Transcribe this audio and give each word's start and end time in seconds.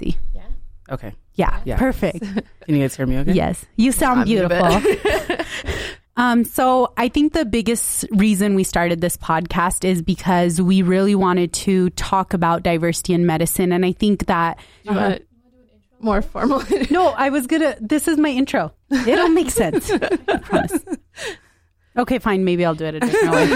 see. 0.00 0.16
Okay. 0.90 1.12
Yeah, 1.34 1.60
Yeah. 1.64 1.78
perfect. 1.78 2.20
Can 2.20 2.42
you 2.74 2.80
guys 2.80 2.96
hear 2.96 3.06
me 3.06 3.18
okay? 3.18 3.32
Yes, 3.32 3.64
you 3.76 3.92
sound 3.92 4.20
I'm 4.20 4.26
beautiful. 4.26 4.82
um, 6.16 6.42
so 6.44 6.92
I 6.96 7.08
think 7.08 7.32
the 7.32 7.44
biggest 7.44 8.04
reason 8.10 8.56
we 8.56 8.64
started 8.64 9.00
this 9.00 9.16
podcast 9.16 9.84
is 9.84 10.02
because 10.02 10.60
we 10.60 10.82
really 10.82 11.14
wanted 11.14 11.52
to 11.52 11.90
talk 11.90 12.34
about 12.34 12.64
diversity 12.64 13.14
in 13.14 13.24
medicine, 13.24 13.70
and 13.72 13.86
I 13.86 13.92
think 13.92 14.26
that. 14.26 14.58
Do 14.84 14.94
you 14.94 15.18
more 16.00 16.22
formal? 16.22 16.62
No, 16.90 17.08
I 17.10 17.28
was 17.28 17.46
gonna. 17.46 17.76
This 17.80 18.08
is 18.08 18.18
my 18.18 18.30
intro. 18.30 18.72
It'll 18.90 19.28
make 19.28 19.50
sense. 19.50 19.92
I 19.92 20.38
promise. 20.42 20.84
Okay, 21.96 22.18
fine. 22.18 22.44
Maybe 22.44 22.64
I'll 22.64 22.74
do 22.74 22.86
it 22.86 22.94
a 22.96 23.00
different 23.00 23.30
way. 23.32 23.46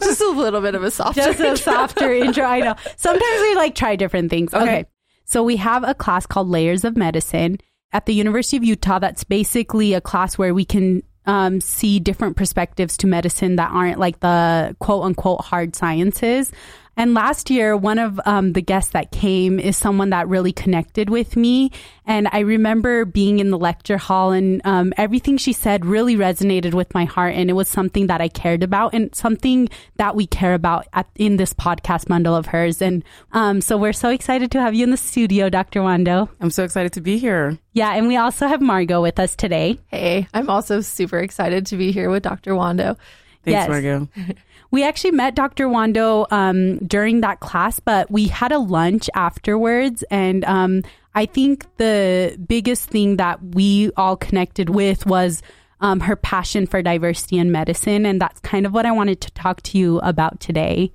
Just 0.00 0.20
a 0.20 0.30
little 0.30 0.60
bit 0.60 0.74
of 0.76 0.82
a 0.84 0.90
softer. 0.92 1.22
Just 1.22 1.40
a 1.40 1.56
softer 1.56 2.12
intro. 2.12 2.44
I 2.44 2.60
know. 2.60 2.74
Sometimes 2.96 3.40
we 3.40 3.54
like 3.56 3.74
try 3.74 3.96
different 3.96 4.30
things. 4.30 4.54
Okay. 4.54 4.62
Okay. 4.62 4.84
So 5.28 5.42
we 5.42 5.56
have 5.56 5.84
a 5.84 5.94
class 5.94 6.26
called 6.26 6.48
Layers 6.48 6.84
of 6.84 6.96
Medicine 6.96 7.58
at 7.92 8.06
the 8.06 8.14
University 8.14 8.56
of 8.56 8.64
Utah. 8.64 8.98
That's 8.98 9.24
basically 9.24 9.94
a 9.94 10.00
class 10.00 10.38
where 10.38 10.54
we 10.54 10.64
can 10.64 11.02
um, 11.26 11.60
see 11.60 12.00
different 12.00 12.36
perspectives 12.36 12.96
to 12.98 13.06
medicine 13.06 13.56
that 13.56 13.70
aren't 13.70 13.98
like 13.98 14.20
the 14.20 14.74
quote 14.80 15.04
unquote 15.04 15.42
hard 15.42 15.76
sciences. 15.76 16.50
And 16.98 17.14
last 17.14 17.48
year, 17.48 17.76
one 17.76 18.00
of 18.00 18.20
um, 18.26 18.54
the 18.54 18.60
guests 18.60 18.90
that 18.90 19.12
came 19.12 19.60
is 19.60 19.76
someone 19.76 20.10
that 20.10 20.26
really 20.26 20.50
connected 20.50 21.08
with 21.08 21.36
me. 21.36 21.70
And 22.04 22.28
I 22.32 22.40
remember 22.40 23.04
being 23.04 23.38
in 23.38 23.50
the 23.50 23.56
lecture 23.56 23.98
hall, 23.98 24.32
and 24.32 24.60
um, 24.64 24.92
everything 24.96 25.36
she 25.36 25.52
said 25.52 25.86
really 25.86 26.16
resonated 26.16 26.74
with 26.74 26.92
my 26.94 27.04
heart. 27.04 27.36
And 27.36 27.48
it 27.48 27.52
was 27.52 27.68
something 27.68 28.08
that 28.08 28.20
I 28.20 28.26
cared 28.26 28.64
about 28.64 28.94
and 28.94 29.14
something 29.14 29.68
that 29.94 30.16
we 30.16 30.26
care 30.26 30.54
about 30.54 30.88
at, 30.92 31.06
in 31.14 31.36
this 31.36 31.54
podcast 31.54 32.08
bundle 32.08 32.34
of 32.34 32.46
hers. 32.46 32.82
And 32.82 33.04
um, 33.30 33.60
so 33.60 33.76
we're 33.76 33.92
so 33.92 34.08
excited 34.08 34.50
to 34.50 34.60
have 34.60 34.74
you 34.74 34.82
in 34.82 34.90
the 34.90 34.96
studio, 34.96 35.48
Dr. 35.48 35.82
Nwando. 35.82 36.28
I'm 36.40 36.50
so 36.50 36.64
excited 36.64 36.94
to 36.94 37.00
be 37.00 37.18
here. 37.18 37.56
Yeah, 37.74 37.94
and 37.94 38.08
we 38.08 38.16
also 38.16 38.48
have 38.48 38.60
Margot 38.60 39.00
with 39.00 39.20
us 39.20 39.36
today. 39.36 39.78
Hey, 39.86 40.26
I'm 40.34 40.50
also 40.50 40.80
super 40.80 41.20
excited 41.20 41.66
to 41.66 41.76
be 41.76 41.92
here 41.92 42.10
with 42.10 42.24
Dr. 42.24 42.54
Nwando. 42.54 42.96
Thanks, 43.44 43.52
Yes. 43.52 43.68
Margot. 43.68 44.08
We 44.70 44.84
actually 44.84 45.12
met 45.12 45.34
Dr. 45.34 45.66
Nwando 45.66 46.30
um, 46.30 46.78
during 46.78 47.22
that 47.22 47.40
class, 47.40 47.80
but 47.80 48.10
we 48.10 48.28
had 48.28 48.52
a 48.52 48.58
lunch 48.58 49.08
afterwards. 49.14 50.04
And 50.10 50.44
um, 50.44 50.82
I 51.14 51.26
think 51.26 51.66
the 51.76 52.38
biggest 52.46 52.90
thing 52.90 53.16
that 53.16 53.42
we 53.42 53.90
all 53.96 54.16
connected 54.16 54.68
with 54.68 55.06
was 55.06 55.42
um, 55.80 56.00
her 56.00 56.16
passion 56.16 56.66
for 56.66 56.82
diversity 56.82 57.38
in 57.38 57.50
medicine. 57.50 58.04
And 58.04 58.20
that's 58.20 58.40
kind 58.40 58.66
of 58.66 58.74
what 58.74 58.84
I 58.84 58.92
wanted 58.92 59.20
to 59.22 59.30
talk 59.32 59.62
to 59.62 59.78
you 59.78 60.00
about 60.00 60.40
today. 60.40 60.92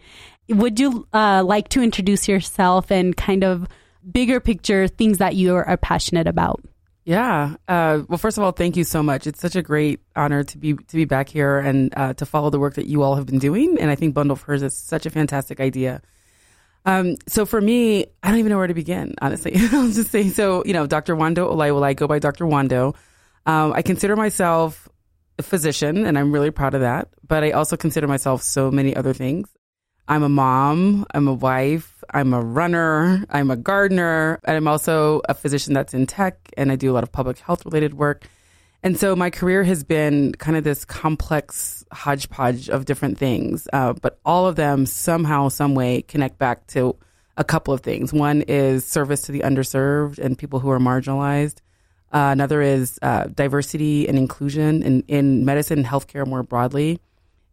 Would 0.50 0.80
you 0.80 1.08
uh, 1.14 1.44
like 1.44 1.70
to 1.70 1.82
introduce 1.82 2.28
yourself 2.28 2.92
and 2.92 3.16
kind 3.18 3.44
of 3.44 3.68
bigger 4.12 4.40
picture 4.40 4.88
things 4.88 5.18
that 5.18 5.36
you 5.36 5.56
are 5.56 5.78
passionate 5.78 6.28
about? 6.28 6.64
Yeah. 7.06 7.56
Uh, 7.68 8.04
well, 8.08 8.18
first 8.18 8.38
of 8.38 8.44
all, 8.44 8.52
thank 8.52 8.78
you 8.78 8.84
so 8.84 9.04
much. 9.04 9.28
It's 9.28 9.42
such 9.42 9.56
a 9.56 9.62
great 9.62 10.02
honor 10.16 10.44
to 10.44 10.58
be 10.58 10.74
to 10.74 10.96
be 10.96 11.06
back 11.06 11.28
here 11.28 11.60
and 11.60 11.94
uh, 11.98 12.14
to 12.14 12.26
follow 12.26 12.50
the 12.50 12.60
work 12.60 12.76
that 12.76 12.88
you 12.88 13.04
all 13.04 13.16
have 13.16 13.26
been 13.26 13.40
doing. 13.40 13.78
And 13.80 13.92
I 13.92 13.96
think 13.96 14.14
Bundle 14.14 14.34
of 14.34 14.42
Hers 14.44 14.64
is 14.64 14.78
such 14.78 15.06
a 15.06 15.10
fantastic 15.10 15.60
idea. 15.60 16.02
Um, 16.86 17.16
so 17.28 17.46
for 17.46 17.60
me, 17.60 18.06
I 18.22 18.30
don't 18.30 18.40
even 18.40 18.50
know 18.52 18.58
where 18.58 18.68
to 18.68 18.74
begin. 18.74 19.16
Honestly, 19.22 19.54
I'll 19.72 19.90
just 19.90 20.12
say 20.12 20.30
so. 20.30 20.64
You 20.66 20.74
know, 20.74 20.88
Dr. 20.88 21.16
Nwando 21.16 21.50
Olayiwola, 21.50 21.84
I 21.84 21.94
go 21.94 22.08
by 22.08 22.20
Dr. 22.20 22.46
Nwando. 22.46 22.96
Um, 23.46 23.74
I 23.74 23.82
consider 23.82 24.16
myself 24.16 24.88
a 25.38 25.44
physician, 25.44 26.06
and 26.06 26.18
I'm 26.18 26.32
really 26.32 26.52
proud 26.52 26.74
of 26.74 26.82
that. 26.82 27.10
But 27.28 27.44
I 27.44 27.52
also 27.52 27.76
consider 27.76 28.08
myself 28.08 28.42
so 28.42 28.72
many 28.72 28.96
other 28.96 29.14
things. 29.14 29.50
I'm 30.08 30.24
a 30.24 30.30
mom, 30.30 31.06
I'm 31.14 31.28
a 31.28 31.34
wife, 31.34 32.04
I'm 32.10 32.34
a 32.34 32.42
runner, 32.42 33.26
I'm 33.30 33.50
a 33.50 33.56
gardener, 33.56 34.40
and 34.44 34.58
I'm 34.58 34.68
also 34.68 35.22
a 35.30 35.34
physician 35.34 35.74
that's 35.74 35.94
in 35.94 36.08
tech 36.08 36.38
and 36.58 36.72
I 36.72 36.76
do 36.76 36.92
a 36.92 36.94
lot 36.94 37.04
of 37.04 37.12
public 37.12 37.40
health 37.40 37.66
related 37.66 37.94
work. 37.94 38.28
And 38.84 39.00
so 39.00 39.16
my 39.16 39.30
career 39.30 39.64
has 39.64 39.86
been 39.86 40.34
kind 40.34 40.58
of 40.58 40.66
this 40.66 40.84
complex 40.84 41.86
hodgepodge 41.94 42.70
of 42.70 42.84
different 42.84 43.18
things, 43.18 43.66
uh, 43.72 43.94
but 43.94 44.20
all 44.26 44.46
of 44.46 44.58
them 44.58 44.86
somehow, 44.86 45.48
some 45.48 45.74
way 45.74 46.02
connect 46.02 46.38
back 46.38 46.68
to 46.68 46.98
a 47.38 47.46
couple 47.46 47.74
of 47.74 47.80
things. 47.80 48.12
One 48.12 48.42
is 48.42 48.86
service 48.86 49.22
to 49.24 49.32
the 49.32 49.40
underserved 49.40 50.20
and 50.20 50.38
people 50.38 50.60
who 50.60 50.70
are 50.70 50.80
marginalized. 50.80 51.60
Uh, 52.12 52.30
another 52.32 52.62
is 52.62 53.00
uh, 53.02 53.28
diversity 53.28 54.08
and 54.08 54.18
inclusion 54.18 54.84
in, 54.84 55.04
in 55.08 55.46
medicine 55.46 55.80
and 55.80 55.88
healthcare 55.88 56.28
more 56.28 56.44
broadly. 56.44 57.00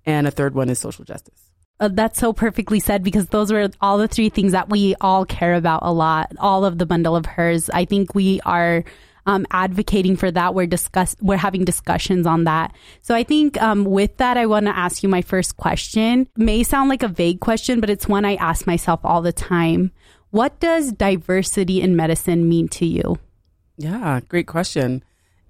And 0.05 0.27
a 0.27 0.33
third 0.33 0.55
one 0.55 0.69
is 0.69 0.81
social 0.81 1.05
justice. 1.05 1.50
Uh, 1.81 1.89
that's 1.89 2.21
so 2.21 2.33
perfectly 2.33 2.79
said 2.79 3.03
because 3.03 3.27
those 3.29 3.51
were 3.51 3.71
all 3.81 3.97
the 3.97 4.07
three 4.07 4.29
things 4.29 4.53
that 4.53 4.69
we 4.69 4.95
all 5.01 5.25
care 5.25 5.55
about 5.55 5.81
a 5.83 5.93
lot. 5.93 6.31
All 6.39 6.65
of 6.65 6.79
the 6.79 6.87
bundle 6.87 7.17
of 7.17 7.25
hers. 7.25 7.71
I 7.71 7.87
think 7.87 8.15
we 8.15 8.41
are 8.45 8.85
um, 9.27 9.47
advocating 9.51 10.17
for 10.17 10.31
that. 10.31 10.55
We're 10.55 10.67
discuss 10.67 11.17
we're 11.21 11.37
having 11.37 11.65
discussions 11.65 12.27
on 12.27 12.45
that. 12.45 12.75
So 13.03 13.15
I 13.15 13.25
think 13.25 13.61
um, 13.63 13.85
with 13.85 14.17
that, 14.19 14.37
I 14.37 14.47
want 14.47 14.67
to 14.67 14.77
ask 14.77 15.03
you 15.03 15.09
my 15.09 15.23
first 15.23 15.57
question. 15.57 16.29
May 16.37 16.63
sound 16.63 16.91
like 16.91 17.03
a 17.03 17.09
vague 17.09 17.41
question, 17.41 17.81
but 17.81 17.91
it's 17.91 18.07
one 18.07 18.25
I 18.25 18.35
ask 18.37 18.67
myself 18.67 19.01
all 19.03 19.23
the 19.23 19.33
time. 19.33 19.93
What 20.31 20.61
does 20.61 20.93
diversity 20.93 21.81
in 21.81 21.97
medicine 21.97 22.49
mean 22.49 22.69
to 22.69 22.87
you? 22.87 23.19
Yeah, 23.79 24.21
great 24.29 24.47
question. 24.47 25.03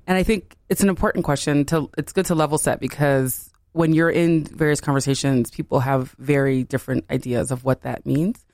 And 0.06 0.16
I 0.16 0.22
think 0.22 0.56
it's 0.68 0.82
an 0.82 0.88
important 0.88 1.24
question 1.24 1.64
to 1.66 1.90
it's 1.98 2.12
good 2.12 2.26
to 2.26 2.34
level 2.34 2.58
set 2.58 2.80
because 2.80 3.49
when 3.72 3.92
you're 3.92 4.10
in 4.10 4.44
various 4.44 4.80
conversations, 4.80 5.50
people 5.50 5.80
have 5.80 6.14
very 6.18 6.64
different 6.64 7.04
ideas 7.10 7.50
of 7.50 7.64
what 7.64 7.82
that 7.82 8.04
means. 8.04 8.44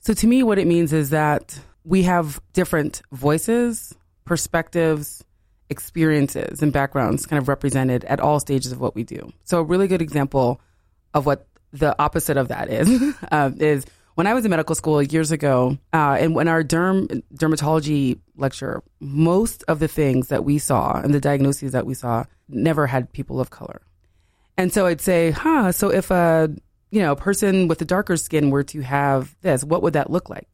So 0.00 0.12
to 0.14 0.26
me 0.26 0.42
what 0.42 0.58
it 0.58 0.66
means 0.66 0.92
is 0.92 1.10
that 1.10 1.58
we 1.84 2.02
have 2.02 2.40
different 2.52 3.02
voices, 3.12 3.94
perspectives, 4.24 5.24
experiences 5.70 6.62
and 6.62 6.72
backgrounds 6.72 7.26
kind 7.26 7.40
of 7.40 7.48
represented 7.48 8.04
at 8.04 8.20
all 8.20 8.38
stages 8.38 8.70
of 8.70 8.80
what 8.80 8.94
we 8.94 9.02
do. 9.02 9.32
So 9.44 9.58
a 9.58 9.62
really 9.62 9.88
good 9.88 10.02
example 10.02 10.60
of 11.14 11.26
what 11.26 11.46
the 11.72 11.98
opposite 11.98 12.36
of 12.36 12.48
that 12.48 12.70
is 12.70 13.14
um, 13.32 13.56
is 13.60 13.84
when 14.14 14.26
I 14.26 14.34
was 14.34 14.44
in 14.44 14.50
medical 14.50 14.76
school 14.76 15.02
years 15.02 15.32
ago, 15.32 15.76
uh, 15.92 16.16
and 16.20 16.34
when 16.36 16.46
our 16.46 16.62
derm 16.62 17.22
dermatology 17.34 18.20
lecture, 18.36 18.82
most 19.00 19.64
of 19.66 19.80
the 19.80 19.88
things 19.88 20.28
that 20.28 20.44
we 20.44 20.58
saw 20.58 21.00
and 21.00 21.12
the 21.12 21.20
diagnoses 21.20 21.72
that 21.72 21.86
we 21.86 21.94
saw 21.94 22.24
never 22.48 22.86
had 22.86 23.12
people 23.12 23.40
of 23.40 23.50
color. 23.50 23.82
And 24.56 24.72
so 24.72 24.86
I'd 24.86 25.00
say, 25.00 25.30
huh, 25.30 25.72
so 25.72 25.90
if 25.90 26.10
a 26.10 26.54
you 26.90 27.00
know 27.00 27.12
a 27.12 27.16
person 27.16 27.68
with 27.68 27.82
a 27.82 27.84
darker 27.84 28.16
skin 28.16 28.50
were 28.50 28.62
to 28.64 28.80
have 28.80 29.36
this, 29.40 29.64
what 29.64 29.82
would 29.82 29.94
that 29.94 30.10
look 30.10 30.30
like? 30.30 30.48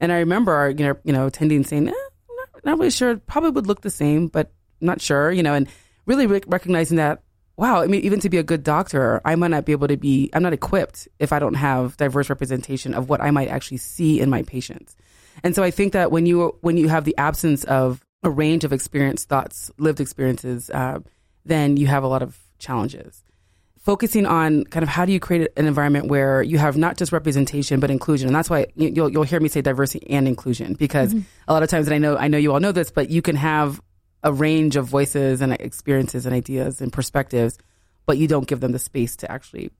And 0.00 0.12
I 0.12 0.18
remember 0.18 0.70
you 0.70 0.86
know 0.86 0.96
you 1.04 1.12
know 1.12 1.26
attending 1.26 1.64
saying, 1.64 1.88
eh, 1.88 1.92
not, 1.92 2.64
not 2.64 2.78
really 2.78 2.90
sure, 2.90 3.16
probably 3.16 3.50
would 3.50 3.66
look 3.66 3.82
the 3.82 3.90
same, 3.90 4.28
but 4.28 4.52
not 4.80 5.00
sure, 5.00 5.30
you 5.32 5.42
know, 5.42 5.54
and 5.54 5.68
really 6.06 6.26
rec- 6.26 6.44
recognizing 6.46 6.96
that 6.96 7.22
wow, 7.60 7.82
I 7.82 7.88
mean, 7.88 8.00
even 8.00 8.20
to 8.20 8.30
be 8.30 8.38
a 8.38 8.42
good 8.42 8.62
doctor, 8.62 9.20
I 9.22 9.34
might 9.34 9.50
not 9.50 9.66
be 9.66 9.72
able 9.72 9.86
to 9.88 9.98
be, 9.98 10.30
I'm 10.32 10.42
not 10.42 10.54
equipped 10.54 11.06
if 11.18 11.30
I 11.30 11.38
don't 11.38 11.54
have 11.54 11.94
diverse 11.98 12.30
representation 12.30 12.94
of 12.94 13.10
what 13.10 13.20
I 13.20 13.30
might 13.30 13.48
actually 13.48 13.76
see 13.76 14.18
in 14.18 14.30
my 14.30 14.40
patients. 14.42 14.96
And 15.44 15.54
so 15.54 15.62
I 15.62 15.70
think 15.70 15.92
that 15.92 16.10
when 16.10 16.24
you, 16.24 16.56
when 16.62 16.78
you 16.78 16.88
have 16.88 17.04
the 17.04 17.14
absence 17.18 17.64
of 17.64 18.02
a 18.22 18.30
range 18.30 18.64
of 18.64 18.72
experience, 18.72 19.26
thoughts, 19.26 19.70
lived 19.76 20.00
experiences, 20.00 20.70
uh, 20.70 21.00
then 21.44 21.76
you 21.76 21.86
have 21.86 22.02
a 22.02 22.06
lot 22.06 22.22
of 22.22 22.38
challenges. 22.58 23.22
Focusing 23.80 24.26
on 24.26 24.64
kind 24.64 24.82
of 24.82 24.90
how 24.90 25.06
do 25.06 25.12
you 25.12 25.18
create 25.18 25.48
an 25.56 25.64
environment 25.66 26.08
where 26.08 26.42
you 26.42 26.58
have 26.58 26.76
not 26.76 26.98
just 26.98 27.12
representation 27.12 27.80
but 27.80 27.90
inclusion, 27.90 28.28
and 28.28 28.36
that's 28.36 28.50
why 28.50 28.66
you- 28.76 28.92
you'll 28.94 29.08
you'll 29.10 29.22
hear 29.22 29.40
me 29.40 29.48
say 29.48 29.62
diversity 29.62 30.06
and 30.10 30.28
inclusion 30.28 30.74
because 30.74 31.14
a 31.48 31.52
lot 31.54 31.62
of 31.62 31.70
times, 31.70 31.86
and 31.86 31.94
I 31.94 31.98
know 31.98 32.14
I 32.18 32.28
know 32.28 32.36
you 32.36 32.52
all 32.52 32.60
know 32.60 32.72
this, 32.72 32.90
but 32.90 33.08
you 33.08 33.22
can 33.22 33.36
have 33.36 33.80
a 34.22 34.34
range 34.34 34.76
of 34.76 34.84
voices 34.86 35.40
and 35.40 35.54
experiences 35.54 36.26
and 36.26 36.34
ideas 36.34 36.82
and 36.82 36.92
perspectives, 36.92 37.56
but 38.04 38.18
you 38.18 38.28
don't 38.28 38.46
give 38.46 38.60
them 38.60 38.72
the 38.72 38.78
space 38.78 39.16
to 39.16 39.32
actually 39.32 39.70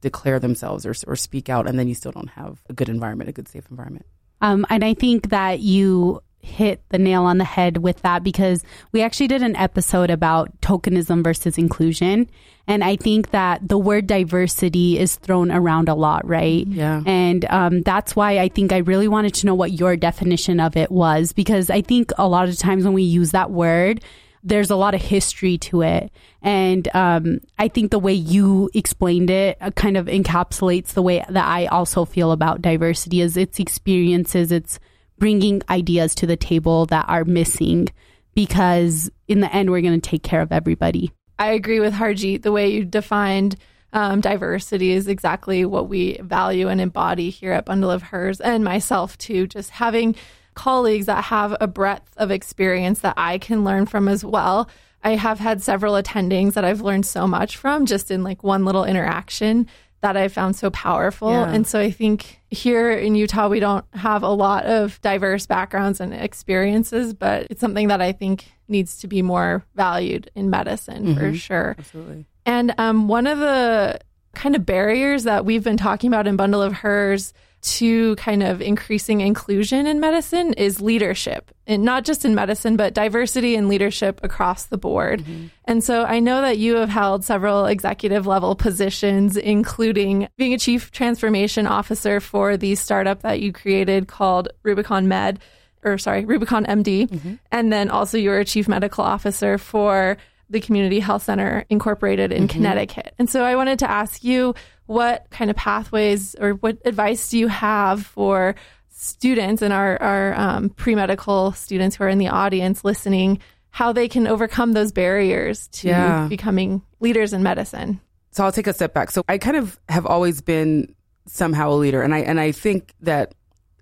declare 0.00 0.40
themselves 0.40 0.84
or, 0.84 0.94
or 1.06 1.14
speak 1.14 1.48
out, 1.48 1.68
and 1.68 1.78
then 1.78 1.86
you 1.86 1.94
still 1.94 2.10
don't 2.10 2.30
have 2.30 2.60
a 2.68 2.72
good 2.72 2.88
environment, 2.88 3.30
a 3.30 3.32
good, 3.32 3.46
safe 3.46 3.64
environment. 3.70 4.04
Um, 4.40 4.66
and 4.68 4.84
I 4.84 4.94
think 4.94 5.28
that 5.30 5.60
you 5.60 6.20
hit 6.44 6.82
the 6.90 6.98
nail 6.98 7.24
on 7.24 7.38
the 7.38 7.44
head 7.44 7.78
with 7.78 8.02
that 8.02 8.22
because 8.22 8.62
we 8.92 9.02
actually 9.02 9.28
did 9.28 9.42
an 9.42 9.56
episode 9.56 10.10
about 10.10 10.60
tokenism 10.60 11.24
versus 11.24 11.58
inclusion. 11.58 12.28
And 12.66 12.82
I 12.82 12.96
think 12.96 13.30
that 13.30 13.66
the 13.68 13.78
word 13.78 14.06
diversity 14.06 14.98
is 14.98 15.16
thrown 15.16 15.50
around 15.50 15.88
a 15.88 15.94
lot, 15.94 16.26
right? 16.26 16.66
Yeah. 16.66 17.02
And 17.04 17.44
um, 17.46 17.82
that's 17.82 18.16
why 18.16 18.38
I 18.38 18.48
think 18.48 18.72
I 18.72 18.78
really 18.78 19.08
wanted 19.08 19.34
to 19.34 19.46
know 19.46 19.54
what 19.54 19.72
your 19.72 19.96
definition 19.96 20.60
of 20.60 20.76
it 20.76 20.90
was 20.90 21.32
because 21.32 21.68
I 21.68 21.82
think 21.82 22.12
a 22.16 22.26
lot 22.26 22.48
of 22.48 22.56
times 22.56 22.84
when 22.84 22.94
we 22.94 23.02
use 23.02 23.32
that 23.32 23.50
word, 23.50 24.02
there's 24.42 24.70
a 24.70 24.76
lot 24.76 24.94
of 24.94 25.00
history 25.00 25.56
to 25.56 25.82
it. 25.82 26.12
And 26.42 26.86
um, 26.94 27.40
I 27.58 27.68
think 27.68 27.90
the 27.90 27.98
way 27.98 28.12
you 28.12 28.70
explained 28.74 29.30
it 29.30 29.56
uh, 29.60 29.70
kind 29.70 29.96
of 29.96 30.06
encapsulates 30.06 30.88
the 30.88 31.02
way 31.02 31.24
that 31.28 31.46
I 31.46 31.66
also 31.66 32.04
feel 32.04 32.30
about 32.30 32.60
diversity 32.60 33.22
is 33.22 33.38
its 33.38 33.58
experiences, 33.58 34.52
it's 34.52 34.78
bringing 35.18 35.62
ideas 35.68 36.14
to 36.16 36.26
the 36.26 36.36
table 36.36 36.86
that 36.86 37.06
are 37.08 37.24
missing 37.24 37.88
because 38.34 39.10
in 39.28 39.40
the 39.40 39.54
end, 39.54 39.70
we're 39.70 39.80
going 39.80 40.00
to 40.00 40.10
take 40.10 40.22
care 40.22 40.40
of 40.40 40.52
everybody. 40.52 41.12
I 41.38 41.52
agree 41.52 41.80
with 41.80 41.94
Harjeet. 41.94 42.42
The 42.42 42.52
way 42.52 42.68
you 42.68 42.84
defined 42.84 43.56
um, 43.92 44.20
diversity 44.20 44.92
is 44.92 45.06
exactly 45.06 45.64
what 45.64 45.88
we 45.88 46.18
value 46.18 46.68
and 46.68 46.80
embody 46.80 47.30
here 47.30 47.52
at 47.52 47.64
Bundle 47.64 47.90
of 47.90 48.02
Hers 48.02 48.40
and 48.40 48.64
myself 48.64 49.16
too. 49.18 49.46
Just 49.46 49.70
having 49.70 50.16
colleagues 50.54 51.06
that 51.06 51.24
have 51.24 51.56
a 51.60 51.66
breadth 51.66 52.12
of 52.16 52.30
experience 52.30 53.00
that 53.00 53.14
I 53.16 53.38
can 53.38 53.64
learn 53.64 53.86
from 53.86 54.08
as 54.08 54.24
well. 54.24 54.68
I 55.02 55.16
have 55.16 55.38
had 55.38 55.62
several 55.62 55.94
attendings 55.94 56.54
that 56.54 56.64
I've 56.64 56.80
learned 56.80 57.06
so 57.06 57.26
much 57.26 57.56
from 57.56 57.86
just 57.86 58.10
in 58.10 58.24
like 58.24 58.42
one 58.42 58.64
little 58.64 58.84
interaction 58.84 59.68
that 60.04 60.18
I 60.18 60.28
found 60.28 60.54
so 60.54 60.68
powerful. 60.68 61.30
Yeah. 61.30 61.50
And 61.50 61.66
so 61.66 61.80
I 61.80 61.90
think 61.90 62.42
here 62.50 62.92
in 62.92 63.14
Utah, 63.14 63.48
we 63.48 63.58
don't 63.58 63.86
have 63.94 64.22
a 64.22 64.28
lot 64.28 64.66
of 64.66 65.00
diverse 65.00 65.46
backgrounds 65.46 65.98
and 65.98 66.12
experiences, 66.12 67.14
but 67.14 67.46
it's 67.48 67.62
something 67.62 67.88
that 67.88 68.02
I 68.02 68.12
think 68.12 68.52
needs 68.68 68.98
to 68.98 69.06
be 69.06 69.22
more 69.22 69.64
valued 69.74 70.30
in 70.34 70.50
medicine 70.50 71.16
for 71.16 71.34
sure. 71.34 71.74
Absolutely. 71.78 72.26
And 72.44 72.74
um, 72.76 73.08
one 73.08 73.26
of 73.26 73.38
the 73.38 73.98
kind 74.34 74.54
of 74.54 74.66
barriers 74.66 75.24
that 75.24 75.46
we've 75.46 75.64
been 75.64 75.78
talking 75.78 76.08
about 76.08 76.26
in 76.26 76.36
Bundle 76.36 76.60
of 76.60 76.74
Hers 76.74 77.32
to 77.64 78.14
kind 78.16 78.42
of 78.42 78.60
increasing 78.60 79.22
inclusion 79.22 79.86
in 79.86 79.98
medicine 79.98 80.52
is 80.52 80.82
leadership, 80.82 81.50
and 81.66 81.82
not 81.82 82.04
just 82.04 82.24
in 82.24 82.34
medicine, 82.34 82.76
but 82.76 82.92
diversity 82.92 83.56
and 83.56 83.68
leadership 83.68 84.20
across 84.22 84.66
the 84.66 84.76
board. 84.76 85.22
Mm-hmm. 85.22 85.46
And 85.64 85.82
so 85.82 86.04
I 86.04 86.20
know 86.20 86.42
that 86.42 86.58
you 86.58 86.76
have 86.76 86.90
held 86.90 87.24
several 87.24 87.64
executive 87.64 88.26
level 88.26 88.54
positions, 88.54 89.38
including 89.38 90.28
being 90.36 90.52
a 90.52 90.58
chief 90.58 90.90
transformation 90.90 91.66
officer 91.66 92.20
for 92.20 92.58
the 92.58 92.74
startup 92.74 93.22
that 93.22 93.40
you 93.40 93.52
created 93.52 94.08
called 94.08 94.48
Rubicon 94.62 95.08
Med, 95.08 95.40
or 95.82 95.96
sorry, 95.96 96.26
Rubicon 96.26 96.66
MD. 96.66 97.08
Mm-hmm. 97.08 97.34
And 97.50 97.72
then 97.72 97.88
also 97.88 98.18
you 98.18 98.28
were 98.28 98.40
a 98.40 98.44
chief 98.44 98.68
medical 98.68 99.04
officer 99.04 99.56
for 99.56 100.18
the 100.50 100.60
Community 100.60 101.00
Health 101.00 101.22
Center 101.24 101.64
Incorporated 101.70 102.32
in 102.32 102.48
Connecticut. 102.48 103.14
And 103.18 103.28
so 103.30 103.42
I 103.44 103.56
wanted 103.56 103.78
to 103.80 103.90
ask 103.90 104.22
you 104.22 104.54
what 104.86 105.26
kind 105.30 105.50
of 105.50 105.56
pathways 105.56 106.34
or 106.36 106.52
what 106.52 106.78
advice 106.84 107.30
do 107.30 107.38
you 107.38 107.48
have 107.48 108.04
for 108.04 108.54
students 108.90 109.62
and 109.62 109.72
our, 109.72 110.00
our 110.00 110.34
um, 110.34 110.70
pre 110.70 110.94
medical 110.94 111.52
students 111.52 111.96
who 111.96 112.04
are 112.04 112.08
in 112.08 112.18
the 112.18 112.28
audience 112.28 112.84
listening, 112.84 113.40
how 113.70 113.92
they 113.92 114.08
can 114.08 114.26
overcome 114.26 114.72
those 114.72 114.92
barriers 114.92 115.68
to 115.68 115.88
Yeah. 115.88 116.26
becoming 116.28 116.82
leaders 117.00 117.32
in 117.32 117.42
medicine? 117.42 118.00
So 118.30 118.44
I'll 118.44 118.52
take 118.52 118.66
a 118.66 118.72
step 118.72 118.94
back. 118.94 119.10
So 119.10 119.22
I 119.28 119.38
kind 119.38 119.56
of 119.56 119.78
have 119.88 120.06
always 120.06 120.40
been 120.40 120.94
somehow 121.26 121.70
a 121.70 121.74
leader, 121.76 122.02
and 122.02 122.14
I 122.14 122.18
and 122.18 122.38
I 122.38 122.52
think 122.52 122.92
that 123.00 123.34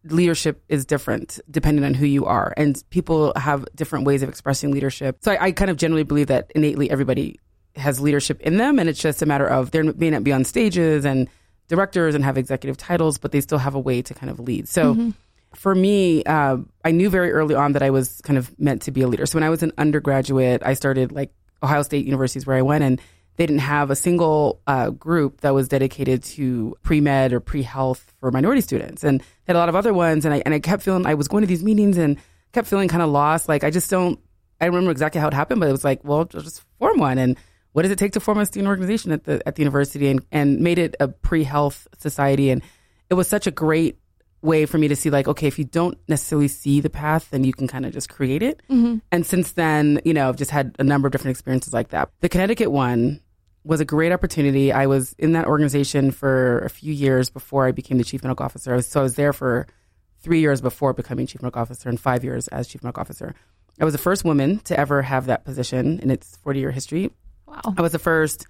leadership 0.04 0.62
is 0.68 0.84
different 0.84 1.40
depending 1.50 1.84
on 1.84 1.94
who 1.94 2.06
you 2.06 2.26
are, 2.26 2.52
and 2.56 2.82
people 2.90 3.32
have 3.36 3.66
different 3.74 4.04
ways 4.04 4.22
of 4.22 4.28
expressing 4.28 4.70
leadership. 4.70 5.18
So 5.20 5.32
I, 5.32 5.46
I 5.46 5.52
kind 5.52 5.70
of 5.70 5.76
generally 5.76 6.02
believe 6.02 6.26
that 6.28 6.50
innately 6.54 6.90
everybody 6.90 7.38
has 7.76 8.00
leadership 8.00 8.40
in 8.40 8.56
them, 8.56 8.78
and 8.78 8.88
it's 8.88 9.00
just 9.00 9.22
a 9.22 9.26
matter 9.26 9.46
of 9.46 9.70
they 9.70 9.82
may 9.82 10.10
not 10.10 10.24
be 10.24 10.32
on 10.32 10.44
stages 10.44 11.04
and 11.04 11.28
directors 11.68 12.14
and 12.14 12.24
have 12.24 12.36
executive 12.36 12.76
titles, 12.76 13.18
but 13.18 13.32
they 13.32 13.40
still 13.40 13.58
have 13.58 13.74
a 13.74 13.80
way 13.80 14.02
to 14.02 14.14
kind 14.14 14.30
of 14.30 14.40
lead. 14.40 14.68
So. 14.68 15.12
For 15.54 15.74
me, 15.74 16.24
uh, 16.24 16.56
I 16.82 16.92
knew 16.92 17.10
very 17.10 17.30
early 17.30 17.54
on 17.54 17.72
that 17.72 17.82
I 17.82 17.90
was 17.90 18.22
kind 18.22 18.38
of 18.38 18.58
meant 18.58 18.80
to 18.82 18.90
be 18.90 19.02
a 19.02 19.06
leader. 19.06 19.26
So 19.26 19.36
when 19.36 19.42
I 19.42 19.50
was 19.50 19.62
an 19.62 19.70
undergraduate, 19.76 20.62
I 20.64 20.72
started 20.72 21.12
like 21.12 21.30
Ohio 21.62 21.82
State 21.82 22.06
University 22.06 22.38
is 22.38 22.46
where 22.46 22.56
I 22.56 22.62
went, 22.62 22.82
and 22.82 23.02
they 23.36 23.46
didn't 23.46 23.60
have 23.60 23.90
a 23.90 23.96
single 23.96 24.60
uh, 24.66 24.90
group 24.90 25.40
that 25.40 25.54
was 25.54 25.68
dedicated 25.68 26.22
to 26.22 26.76
pre 26.82 27.00
med 27.00 27.32
or 27.32 27.40
pre 27.40 27.62
health 27.62 28.12
for 28.20 28.30
minority 28.30 28.60
students, 28.60 29.02
and 29.04 29.20
they 29.20 29.26
had 29.46 29.56
a 29.56 29.58
lot 29.58 29.68
of 29.68 29.76
other 29.76 29.94
ones. 29.94 30.24
And 30.24 30.34
I 30.34 30.42
and 30.44 30.54
I 30.54 30.60
kept 30.60 30.82
feeling 30.82 31.06
I 31.06 31.14
was 31.14 31.28
going 31.28 31.42
to 31.42 31.46
these 31.46 31.64
meetings 31.64 31.96
and 31.96 32.18
kept 32.52 32.68
feeling 32.68 32.88
kind 32.88 33.02
of 33.02 33.10
lost. 33.10 33.48
Like 33.48 33.64
I 33.64 33.70
just 33.70 33.90
don't. 33.90 34.18
I 34.60 34.66
remember 34.66 34.90
exactly 34.90 35.20
how 35.20 35.28
it 35.28 35.34
happened, 35.34 35.60
but 35.60 35.68
it 35.68 35.72
was 35.72 35.84
like, 35.84 36.04
well, 36.04 36.24
just 36.24 36.62
form 36.78 36.98
one. 36.98 37.18
And 37.18 37.36
what 37.72 37.82
does 37.82 37.90
it 37.90 37.98
take 37.98 38.12
to 38.12 38.20
form 38.20 38.38
a 38.38 38.46
student 38.46 38.68
organization 38.68 39.10
at 39.12 39.24
the 39.24 39.42
at 39.46 39.56
the 39.56 39.62
university? 39.62 40.08
And 40.08 40.24
and 40.30 40.60
made 40.60 40.78
it 40.78 40.94
a 41.00 41.08
pre 41.08 41.42
health 41.42 41.88
society, 41.98 42.50
and 42.50 42.62
it 43.08 43.14
was 43.14 43.28
such 43.28 43.46
a 43.46 43.50
great 43.50 43.98
way 44.42 44.66
for 44.66 44.76
me 44.76 44.88
to 44.88 44.96
see 44.96 45.08
like 45.08 45.28
okay 45.28 45.46
if 45.46 45.56
you 45.56 45.64
don't 45.64 45.96
necessarily 46.08 46.48
see 46.48 46.80
the 46.80 46.90
path 46.90 47.30
then 47.30 47.44
you 47.44 47.52
can 47.52 47.68
kind 47.68 47.86
of 47.86 47.92
just 47.92 48.08
create 48.08 48.42
it 48.42 48.60
and 49.12 49.24
since 49.24 49.52
then 49.52 50.00
you 50.04 50.12
know 50.12 50.28
i've 50.28 50.36
just 50.36 50.50
had 50.50 50.74
a 50.80 50.84
number 50.84 51.06
of 51.06 51.12
different 51.12 51.30
experiences 51.30 51.72
like 51.72 51.90
that 51.90 52.10
the 52.20 52.28
connecticut 52.28 52.70
one 52.70 53.20
was 53.64 53.80
a 53.80 53.84
great 53.84 54.12
opportunity 54.12 54.72
i 54.72 54.86
was 54.86 55.14
in 55.18 55.32
that 55.32 55.46
organization 55.46 56.10
for 56.10 56.58
a 56.60 56.70
few 56.70 56.92
years 56.92 57.30
before 57.30 57.66
i 57.66 57.72
became 57.72 57.98
the 57.98 58.04
chief 58.04 58.22
medical 58.22 58.44
officer 58.44 58.72
I 58.72 58.76
was, 58.76 58.86
so 58.86 59.00
i 59.00 59.02
was 59.02 59.14
there 59.14 59.32
for 59.32 59.66
three 60.20 60.40
years 60.40 60.60
before 60.60 60.92
becoming 60.92 61.26
chief 61.26 61.42
medical 61.42 61.62
officer 61.62 61.88
and 61.88 61.98
five 62.00 62.24
years 62.24 62.48
as 62.48 62.66
chief 62.68 62.82
medical 62.82 63.00
officer 63.00 63.34
i 63.80 63.84
was 63.84 63.92
the 63.94 63.98
first 63.98 64.24
woman 64.24 64.58
to 64.60 64.78
ever 64.78 65.02
have 65.02 65.26
that 65.26 65.44
position 65.44 66.00
in 66.00 66.10
its 66.10 66.36
40 66.38 66.60
year 66.60 66.70
history 66.70 67.10
Wow. 67.46 67.60
i 67.76 67.82
was 67.82 67.92
the 67.92 67.98
first 67.98 68.46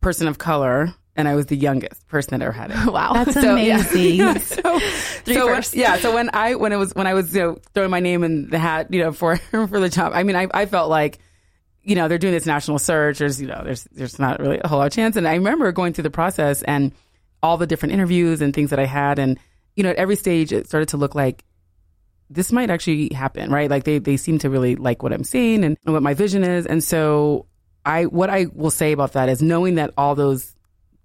person 0.00 0.28
of 0.28 0.38
color 0.38 0.94
and 1.16 1.28
i 1.28 1.34
was 1.34 1.46
the 1.46 1.56
youngest 1.56 2.06
person 2.08 2.38
that 2.38 2.44
ever 2.44 2.52
had 2.52 2.70
it 2.70 2.76
Wow. 2.92 3.12
That's 3.14 3.34
So, 3.34 3.56
yeah. 3.56 3.78
amazing. 3.80 4.38
so, 4.40 4.78
Three 5.24 5.34
so 5.34 5.46
when- 5.46 5.62
yeah. 5.72 5.96
So 5.98 6.14
when 6.14 6.28
I 6.34 6.54
when 6.56 6.72
it 6.72 6.76
was 6.76 6.92
when 6.94 7.06
I 7.06 7.14
was 7.14 7.34
you 7.34 7.40
know 7.42 7.58
throwing 7.72 7.90
my 7.90 8.00
name 8.00 8.22
in 8.24 8.50
the 8.50 8.58
hat 8.58 8.92
you 8.92 9.00
know 9.02 9.12
for 9.12 9.36
for 9.50 9.80
the 9.80 9.88
job, 9.88 10.12
I 10.14 10.22
mean 10.22 10.36
I 10.36 10.48
I 10.52 10.66
felt 10.66 10.90
like 10.90 11.18
you 11.84 11.94
know 11.94 12.08
they're 12.08 12.18
doing 12.18 12.32
this 12.32 12.46
national 12.46 12.78
search. 12.78 13.18
There's 13.18 13.40
you 13.40 13.46
know 13.46 13.62
there's 13.64 13.84
there's 13.92 14.18
not 14.18 14.40
really 14.40 14.60
a 14.62 14.68
whole 14.68 14.78
lot 14.78 14.86
of 14.86 14.92
chance. 14.92 15.16
And 15.16 15.28
I 15.28 15.34
remember 15.34 15.70
going 15.72 15.92
through 15.92 16.04
the 16.04 16.10
process 16.10 16.62
and 16.62 16.92
all 17.42 17.56
the 17.56 17.66
different 17.66 17.92
interviews 17.92 18.40
and 18.40 18.54
things 18.54 18.70
that 18.70 18.78
I 18.78 18.86
had, 18.86 19.18
and 19.18 19.38
you 19.76 19.82
know 19.82 19.90
at 19.90 19.96
every 19.96 20.16
stage 20.16 20.52
it 20.52 20.66
started 20.66 20.88
to 20.90 20.96
look 20.96 21.14
like 21.14 21.44
this 22.30 22.50
might 22.50 22.70
actually 22.70 23.12
happen, 23.12 23.50
right? 23.50 23.70
Like 23.70 23.84
they 23.84 23.98
they 23.98 24.16
seem 24.16 24.38
to 24.40 24.50
really 24.50 24.76
like 24.76 25.02
what 25.02 25.12
I'm 25.12 25.24
saying 25.24 25.64
and, 25.64 25.76
and 25.84 25.92
what 25.92 26.02
my 26.02 26.14
vision 26.14 26.42
is, 26.42 26.66
and 26.66 26.82
so 26.82 27.46
I 27.84 28.06
what 28.06 28.30
I 28.30 28.46
will 28.52 28.70
say 28.70 28.92
about 28.92 29.12
that 29.12 29.28
is 29.28 29.42
knowing 29.42 29.76
that 29.76 29.92
all 29.96 30.14
those 30.14 30.54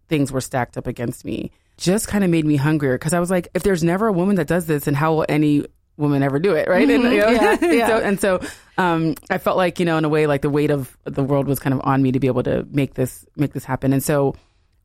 things 0.07 0.31
were 0.31 0.41
stacked 0.41 0.77
up 0.77 0.87
against 0.87 1.25
me 1.25 1.51
just 1.77 2.07
kind 2.07 2.23
of 2.23 2.29
made 2.29 2.45
me 2.45 2.57
hungrier 2.57 2.97
because 2.97 3.13
I 3.13 3.19
was 3.19 3.31
like, 3.31 3.47
if 3.53 3.63
there's 3.63 3.83
never 3.83 4.07
a 4.07 4.13
woman 4.13 4.35
that 4.35 4.47
does 4.47 4.65
this, 4.65 4.87
and 4.87 4.95
how 4.95 5.13
will 5.13 5.25
any 5.29 5.65
woman 5.99 6.23
ever 6.23 6.39
do 6.39 6.53
it, 6.55 6.67
right? 6.67 6.89
And, 6.89 7.03
you 7.03 7.09
know, 7.19 7.29
Yeah, 7.29 7.57
yeah. 7.61 7.87
so, 7.87 7.97
and 7.97 8.19
so 8.19 8.39
um, 8.77 9.15
I 9.29 9.37
felt 9.37 9.57
like 9.57 9.79
you 9.79 9.85
know, 9.85 9.97
in 9.97 10.05
a 10.05 10.09
way, 10.09 10.25
like 10.25 10.41
the 10.41 10.49
weight 10.49 10.71
of 10.71 10.97
the 11.03 11.23
world 11.23 11.47
was 11.47 11.59
kind 11.59 11.73
of 11.73 11.81
on 11.83 12.01
me 12.01 12.11
to 12.13 12.19
be 12.19 12.27
able 12.27 12.43
to 12.43 12.65
make 12.71 12.95
this 12.95 13.25
make 13.35 13.53
this 13.53 13.65
happen. 13.65 13.93
And 13.93 14.01
so 14.03 14.35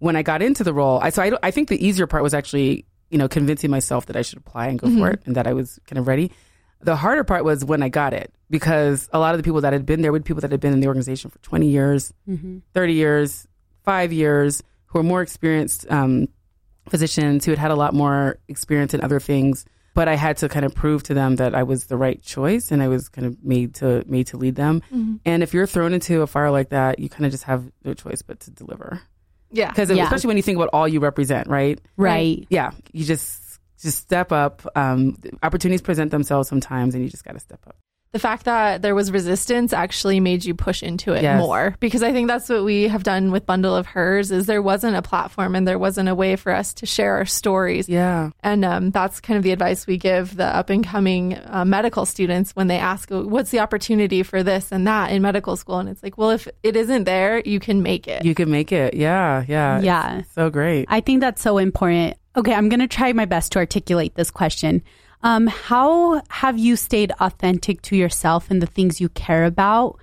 when 0.00 0.16
I 0.16 0.22
got 0.22 0.43
into 0.43 0.64
the 0.64 0.75
role, 0.75 0.99
I 1.00 1.11
so 1.11 1.22
I, 1.22 1.32
I 1.43 1.50
think 1.50 1.69
the 1.69 1.82
easier 1.87 2.06
part 2.06 2.22
was 2.22 2.34
actually 2.34 2.84
you 3.11 3.16
know 3.19 3.28
convincing 3.28 3.70
myself 3.70 4.06
that 4.06 4.16
I 4.16 4.22
should 4.22 4.38
apply 4.38 4.66
and 4.66 4.78
go 4.78 4.88
for 4.99 5.08
it, 5.11 5.22
and 5.25 5.37
that 5.37 5.46
I 5.46 5.52
was 5.52 5.78
kind 5.87 5.99
of 5.99 6.06
ready. 6.08 6.32
The 6.81 6.96
harder 6.96 7.25
part 7.25 7.44
was 7.44 7.64
when 7.64 7.82
I 7.82 7.88
got 7.88 8.12
it 8.12 8.31
because 8.50 9.08
a 9.12 9.19
lot 9.19 9.34
of 9.34 9.38
the 9.38 9.43
people 9.44 9.62
that 9.62 9.72
had 9.72 9.87
been 9.87 10.02
there 10.02 10.12
were 10.12 10.20
people 10.20 10.43
that 10.43 10.50
had 10.50 10.61
been 10.61 10.75
in 10.75 10.81
the 10.81 10.87
organization 10.88 11.31
for 11.31 11.38
20 11.38 11.69
years, 11.69 12.12
30 12.75 12.93
years, 12.93 13.46
five 13.84 14.12
years, 14.12 14.62
who 14.87 14.99
were 14.99 15.02
more 15.02 15.22
experienced 15.22 15.90
um, 15.90 16.28
physicians 16.90 17.44
who 17.46 17.52
had 17.52 17.58
had 17.58 17.70
a 17.70 17.75
lot 17.75 17.94
more 17.94 18.38
experience 18.49 18.93
in 18.93 19.00
other 19.00 19.19
things. 19.19 19.64
But 19.94 20.08
I 20.08 20.17
had 20.17 20.37
to 20.38 20.49
kind 20.49 20.64
of 20.64 20.75
prove 20.75 21.05
to 21.05 21.14
them 21.14 21.37
that 21.37 21.55
I 21.55 21.62
was 21.62 21.87
the 21.87 21.96
right 21.96 22.20
choice 22.20 22.73
and 22.73 22.82
I 22.82 22.88
was 22.88 23.08
kind 23.08 23.26
of 23.26 23.43
made 23.44 23.76
to 23.76 24.05
made 24.06 24.26
to 24.28 24.37
lead 24.37 24.57
them. 24.57 24.83
And 25.25 25.42
if 25.42 25.54
you're 25.54 25.66
thrown 25.69 25.92
into 25.95 26.23
a 26.23 26.26
fire 26.26 26.50
like 26.50 26.71
that, 26.71 26.99
you 26.99 27.09
kind 27.09 27.25
of 27.26 27.30
just 27.30 27.45
have 27.45 27.64
no 27.85 27.95
choice 27.95 28.21
but 28.23 28.40
to 28.40 28.50
deliver. 28.50 29.00
Yeah. 29.52 29.69
Because 29.71 29.90
Yeah. 29.90 30.02
especially 30.02 30.28
when 30.28 30.37
you 30.37 30.42
think 30.42 30.57
about 30.57 30.71
all 30.73 30.88
you 30.88 30.99
represent, 31.00 31.47
right? 31.49 31.80
right. 31.97 32.45
Yeah, 32.50 32.73
you 32.92 33.04
just 33.04 33.61
just 33.80 33.99
step 33.99 34.33
up. 34.33 34.66
Um, 34.75 35.16
opportunities 35.42 35.83
present 35.83 36.11
themselves 36.11 36.49
sometimes, 36.49 36.95
and 36.95 37.04
you 37.04 37.11
just 37.11 37.25
got 37.25 37.35
to 37.35 37.40
step 37.40 37.61
up. 37.66 37.76
The 38.14 38.21
fact 38.21 38.44
that 38.44 38.80
there 38.80 38.94
was 38.94 39.11
resistance 39.11 39.73
actually 39.73 40.21
made 40.21 40.44
you 40.44 40.54
push 40.54 40.83
into 40.85 41.12
it 41.12 41.23
Yes. 41.25 41.37
more 41.38 41.75
because 41.80 42.02
I 42.04 42.12
think 42.12 42.28
that's 42.28 42.49
what 42.49 42.62
we 42.64 42.87
have 42.88 43.02
done 43.02 43.33
with 43.33 43.44
Bundle 43.44 43.75
of 43.75 43.87
Hers 43.87 44.30
is 44.30 44.47
there 44.47 44.62
wasn't 44.62 44.94
a 44.97 45.02
platform 45.02 45.56
and 45.56 45.66
there 45.66 45.80
wasn't 45.80 46.09
a 46.09 46.14
way 46.14 46.37
for 46.37 46.52
us 46.52 46.73
to 46.75 46.87
share 46.87 47.16
our 47.16 47.26
stories. 47.26 47.88
Yeah, 47.88 48.30
And 48.44 48.64
um, 48.64 48.90
that's 48.92 49.21
kind 49.21 49.37
of 49.37 49.42
the 49.42 49.50
advice 49.50 49.87
we 49.88 49.97
give 49.99 50.37
the 50.37 50.47
up 50.47 50.71
and 50.71 50.85
coming 50.87 51.37
uh, 51.47 51.64
medical 51.64 52.06
students 52.06 52.52
when 52.52 52.68
they 52.68 52.78
ask, 52.78 53.09
what's 53.11 53.50
the 53.50 53.59
opportunity 53.59 54.23
for 54.23 54.44
this 54.44 54.71
and 54.71 54.87
that 54.87 55.11
in 55.11 55.21
medical 55.21 55.56
school? 55.56 55.78
And 55.80 55.88
it's 55.88 56.02
like, 56.02 56.16
well, 56.16 56.30
if 56.30 56.47
it 56.62 56.76
isn't 56.76 57.04
there, 57.04 57.42
you 57.44 57.59
can 57.59 57.83
make 57.83 58.06
it. 58.06 58.25
you 58.25 58.35
can 58.37 58.49
make 58.49 58.71
it. 58.71 58.94
Yeah, 58.94 59.44
yeah, 59.49 59.76
It's 59.78 59.85
Yeah. 59.87 60.23
so 60.37 60.50
great. 60.50 60.87
I 60.88 61.00
think 61.00 61.21
that's 61.21 61.42
so 61.42 61.59
important. 61.59 62.16
Okay, 62.37 62.54
I'm 62.54 62.68
going 62.68 62.80
to 62.80 62.87
try 62.88 63.12
my 63.12 63.25
best 63.25 63.50
to 63.52 63.59
articulate 63.59 64.14
this 64.14 64.30
question. 64.30 64.83
Um, 65.25 65.47
how 65.47 66.21
have 66.28 66.59
you 66.59 66.76
stayed 66.76 67.11
authentic 67.19 67.81
to 67.83 67.97
yourself 67.97 68.50
and 68.50 68.61
the 68.61 68.66
things 68.66 69.00
you 69.00 69.09
care 69.09 69.47
about 69.47 69.99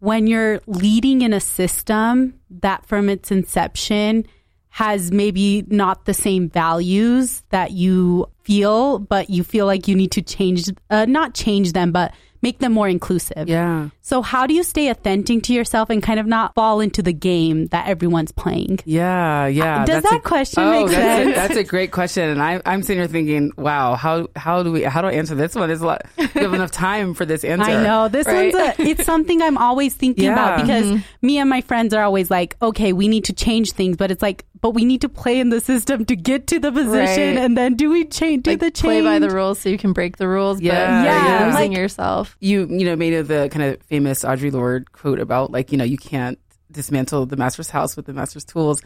when 0.00 0.26
you're 0.26 0.60
leading 0.66 1.22
in 1.22 1.32
a 1.32 1.40
system 1.40 2.38
that 2.50 2.84
from 2.84 3.08
its 3.08 3.30
inception 3.30 4.26
has 4.68 5.10
maybe 5.10 5.64
not 5.68 6.04
the 6.04 6.12
same 6.12 6.50
values 6.50 7.42
that 7.48 7.70
you 7.70 8.26
feel, 8.42 8.98
but 8.98 9.30
you 9.30 9.42
feel 9.42 9.64
like 9.64 9.88
you 9.88 9.96
need 9.96 10.10
to 10.10 10.20
change, 10.20 10.68
uh, 10.90 11.06
not 11.06 11.32
change 11.32 11.72
them, 11.72 11.90
but 11.90 12.12
make 12.46 12.58
them 12.60 12.72
more 12.72 12.88
inclusive? 12.88 13.48
Yeah. 13.48 13.88
So, 14.02 14.22
how 14.22 14.46
do 14.46 14.54
you 14.54 14.62
stay 14.62 14.88
authentic 14.88 15.42
to 15.44 15.52
yourself 15.52 15.90
and 15.90 16.00
kind 16.02 16.20
of 16.20 16.26
not 16.26 16.54
fall 16.54 16.80
into 16.80 17.02
the 17.02 17.12
game 17.12 17.66
that 17.68 17.88
everyone's 17.88 18.30
playing? 18.30 18.78
Yeah, 18.84 19.46
yeah. 19.46 19.82
Uh, 19.82 19.84
does 19.84 20.02
That's 20.02 20.10
that 20.14 20.22
question 20.22 20.62
oh, 20.62 20.70
make 20.70 20.92
that's 20.92 21.24
sense? 21.24 21.30
A, 21.30 21.34
that's 21.34 21.56
a 21.56 21.64
great 21.64 21.90
question, 21.90 22.28
and 22.30 22.40
I, 22.40 22.62
I'm 22.64 22.82
sitting 22.82 23.00
here 23.00 23.08
thinking, 23.08 23.50
wow, 23.56 23.96
how 23.96 24.28
how 24.36 24.62
do 24.62 24.70
we 24.70 24.82
how 24.84 25.02
do 25.02 25.08
I 25.08 25.12
answer 25.12 25.34
this 25.34 25.54
one? 25.54 25.68
There's 25.68 25.80
a 25.80 25.86
lot. 25.86 26.02
We 26.16 26.24
have 26.24 26.54
enough 26.60 26.70
time 26.70 27.14
for 27.14 27.26
this 27.26 27.44
answer. 27.44 27.70
I 27.70 27.82
know 27.82 28.08
this 28.08 28.26
Right. 28.26 28.54
one's 28.54 28.78
a, 28.78 28.82
it's 28.82 29.04
something 29.04 29.42
I'm 29.42 29.58
always 29.58 29.94
thinking 29.94 30.24
Yeah. 30.24 30.32
about 30.34 30.60
because 30.60 30.86
mm-hmm. 30.86 31.26
me 31.26 31.38
and 31.38 31.50
my 31.50 31.60
friends 31.60 31.92
are 31.94 32.02
always 32.02 32.30
like, 32.30 32.56
okay, 32.62 32.92
we 32.92 33.08
need 33.08 33.24
to 33.24 33.32
change 33.32 33.72
things, 33.72 33.96
but 33.96 34.10
it's 34.10 34.22
like, 34.22 34.44
but 34.60 34.70
we 34.70 34.84
need 34.84 35.00
to 35.02 35.08
play 35.08 35.38
in 35.38 35.50
the 35.50 35.60
system 35.60 36.04
to 36.06 36.16
get 36.16 36.46
to 36.48 36.58
the 36.58 36.72
position, 36.72 37.36
Right. 37.36 37.44
and 37.44 37.56
then 37.56 37.74
do 37.74 37.90
we 37.90 38.04
change? 38.04 38.44
Do 38.44 38.50
like 38.52 38.60
the 38.60 38.70
play 38.70 39.02
by 39.02 39.18
the 39.18 39.30
rules 39.30 39.58
so 39.58 39.68
you 39.68 39.78
can 39.78 39.92
break 39.92 40.16
the 40.16 40.26
rules. 40.28 40.60
Yeah, 40.60 40.72
but 41.02 41.04
yeah, 41.06 41.38
you're 41.40 41.52
losing 41.52 41.70
like- 41.72 41.78
yourself. 41.78 42.36
you 42.40 42.66
you 42.70 42.84
know 42.86 42.96
made 42.96 43.14
of 43.14 43.28
the 43.28 43.48
kind 43.52 43.64
of 43.64 43.82
famous 43.82 44.24
Audre 44.24 44.52
Lorde 44.52 44.92
quote 44.92 45.18
about 45.20 45.50
like 45.50 45.72
you 45.72 45.78
know 45.78 45.84
you 45.84 45.98
can't 45.98 46.38
dismantle 46.72 47.26
the 47.26 47.36
master's 47.36 47.70
house 47.70 47.96
with 47.96 48.06
the 48.06 48.12
master's 48.12 48.44
tools. 48.44 48.82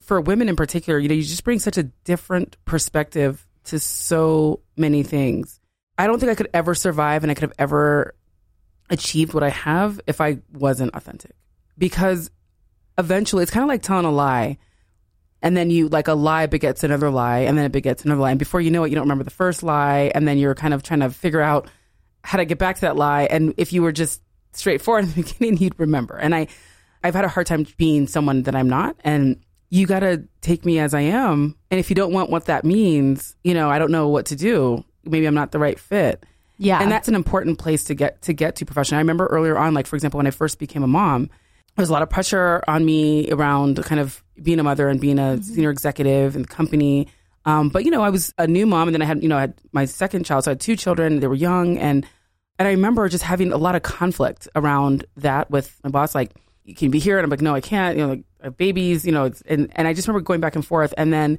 For 0.00 0.20
women 0.20 0.48
in 0.48 0.56
particular, 0.56 0.98
you 0.98 1.08
know 1.08 1.14
you 1.14 1.22
just 1.22 1.44
bring 1.44 1.58
such 1.60 1.78
a 1.78 1.84
different 2.04 2.56
perspective 2.64 3.46
to 3.64 3.78
so 3.78 4.60
many 4.76 5.02
things. 5.04 5.60
I 5.96 6.06
don't 6.08 6.18
think 6.18 6.32
I 6.32 6.34
could 6.34 6.48
ever 6.52 6.74
survive 6.74 7.22
and 7.22 7.30
I 7.30 7.34
could 7.34 7.42
have 7.42 7.52
ever 7.58 8.14
achieved 8.90 9.32
what 9.34 9.42
I 9.44 9.50
have 9.50 10.00
if 10.06 10.20
I 10.20 10.38
wasn't 10.52 10.94
authentic. 10.94 11.32
Because 11.78 12.30
eventually 12.98 13.42
it's 13.42 13.52
kind 13.52 13.62
of 13.62 13.68
like 13.68 13.82
telling 13.82 14.04
a 14.04 14.10
lie 14.10 14.58
and 15.42 15.56
then 15.56 15.70
you 15.70 15.88
like 15.88 16.08
a 16.08 16.14
lie 16.14 16.46
begets 16.46 16.84
another 16.84 17.10
lie 17.10 17.40
and 17.40 17.58
then 17.58 17.64
it 17.64 17.72
begets 17.72 18.04
another 18.04 18.20
lie. 18.20 18.30
And 18.30 18.38
before 18.38 18.60
you 18.60 18.70
know 18.70 18.84
it 18.84 18.90
you 18.90 18.94
don't 18.94 19.04
remember 19.04 19.24
the 19.24 19.30
first 19.30 19.62
lie 19.62 20.12
and 20.14 20.26
then 20.26 20.38
you're 20.38 20.54
kind 20.54 20.72
of 20.72 20.82
trying 20.82 21.00
to 21.00 21.10
figure 21.10 21.40
out 21.40 21.68
how 22.24 22.38
to 22.38 22.44
get 22.44 22.58
back 22.58 22.76
to 22.76 22.82
that 22.82 22.96
lie. 22.96 23.24
And 23.24 23.54
if 23.56 23.72
you 23.72 23.82
were 23.82 23.92
just 23.92 24.22
straightforward 24.52 25.04
in 25.04 25.10
the 25.10 25.22
beginning 25.22 25.58
you'd 25.58 25.78
remember. 25.78 26.16
And 26.16 26.34
i 26.34 26.46
i've 27.04 27.14
had 27.14 27.24
a 27.24 27.28
hard 27.28 27.48
time 27.48 27.66
being 27.76 28.06
someone 28.06 28.42
that 28.42 28.54
i'm 28.54 28.68
not. 28.68 28.96
And 29.04 29.40
you 29.70 29.86
got 29.86 30.00
to 30.00 30.24
take 30.40 30.64
me 30.64 30.78
as 30.78 30.94
i 30.94 31.00
am. 31.00 31.56
And 31.70 31.80
if 31.80 31.90
you 31.90 31.96
don't 31.96 32.12
want 32.12 32.30
what 32.30 32.46
that 32.46 32.64
means 32.64 33.34
you 33.42 33.54
know 33.54 33.68
i 33.70 33.78
don't 33.78 33.90
know 33.90 34.08
what 34.08 34.26
to 34.26 34.36
do. 34.36 34.84
Maybe 35.04 35.26
i'm 35.26 35.34
not 35.34 35.50
the 35.50 35.58
right 35.58 35.78
fit. 35.78 36.24
Yeah, 36.58 36.80
and 36.80 36.92
that's 36.92 37.08
an 37.08 37.16
important 37.16 37.58
place 37.58 37.84
to 37.84 37.94
get 37.94 38.22
to 38.22 38.32
get 38.32 38.56
to 38.56 38.64
professionally. 38.64 38.98
I 38.98 39.00
remember 39.00 39.26
earlier 39.26 39.58
on, 39.58 39.74
like 39.74 39.88
for 39.88 39.96
example, 39.96 40.18
when 40.18 40.28
I 40.28 40.30
first 40.30 40.60
became 40.60 40.84
a 40.84 40.86
mom, 40.86 41.28
there 41.76 41.82
was 41.82 41.88
a 41.88 41.92
lot 41.92 42.02
of 42.02 42.10
pressure 42.10 42.62
on 42.68 42.84
me 42.84 43.30
around 43.30 43.82
kind 43.84 44.00
of 44.00 44.22
being 44.42 44.58
a 44.58 44.62
mother 44.62 44.88
and 44.88 45.00
being 45.00 45.18
a 45.18 45.42
senior 45.42 45.70
executive 45.70 46.36
in 46.36 46.42
the 46.42 46.48
company. 46.48 47.08
Um, 47.44 47.70
but 47.70 47.84
you 47.84 47.90
know, 47.90 48.02
I 48.02 48.10
was 48.10 48.32
a 48.38 48.46
new 48.46 48.66
mom, 48.66 48.88
and 48.88 48.94
then 48.94 49.02
I 49.02 49.06
had 49.06 49.22
you 49.22 49.28
know 49.28 49.38
I 49.38 49.42
had 49.42 49.54
my 49.72 49.84
second 49.86 50.24
child, 50.24 50.44
so 50.44 50.50
I 50.50 50.52
had 50.52 50.60
two 50.60 50.76
children. 50.76 51.20
They 51.20 51.26
were 51.26 51.34
young, 51.34 51.78
and 51.78 52.06
and 52.58 52.68
I 52.68 52.72
remember 52.72 53.08
just 53.08 53.24
having 53.24 53.52
a 53.52 53.56
lot 53.56 53.74
of 53.74 53.82
conflict 53.82 54.48
around 54.54 55.06
that 55.16 55.50
with 55.50 55.80
my 55.82 55.90
boss. 55.90 56.14
Like, 56.14 56.36
you 56.64 56.74
can 56.74 56.90
be 56.90 56.98
here, 56.98 57.18
and 57.18 57.24
I'm 57.24 57.30
like, 57.30 57.40
no, 57.40 57.54
I 57.54 57.60
can't. 57.60 57.96
You 57.96 58.04
know, 58.04 58.10
like 58.10 58.24
I 58.42 58.44
have 58.44 58.56
babies. 58.56 59.04
You 59.04 59.12
know, 59.12 59.24
it's, 59.24 59.42
and 59.42 59.72
and 59.74 59.88
I 59.88 59.94
just 59.94 60.06
remember 60.06 60.24
going 60.24 60.40
back 60.40 60.56
and 60.56 60.64
forth, 60.64 60.92
and 60.96 61.12
then. 61.12 61.38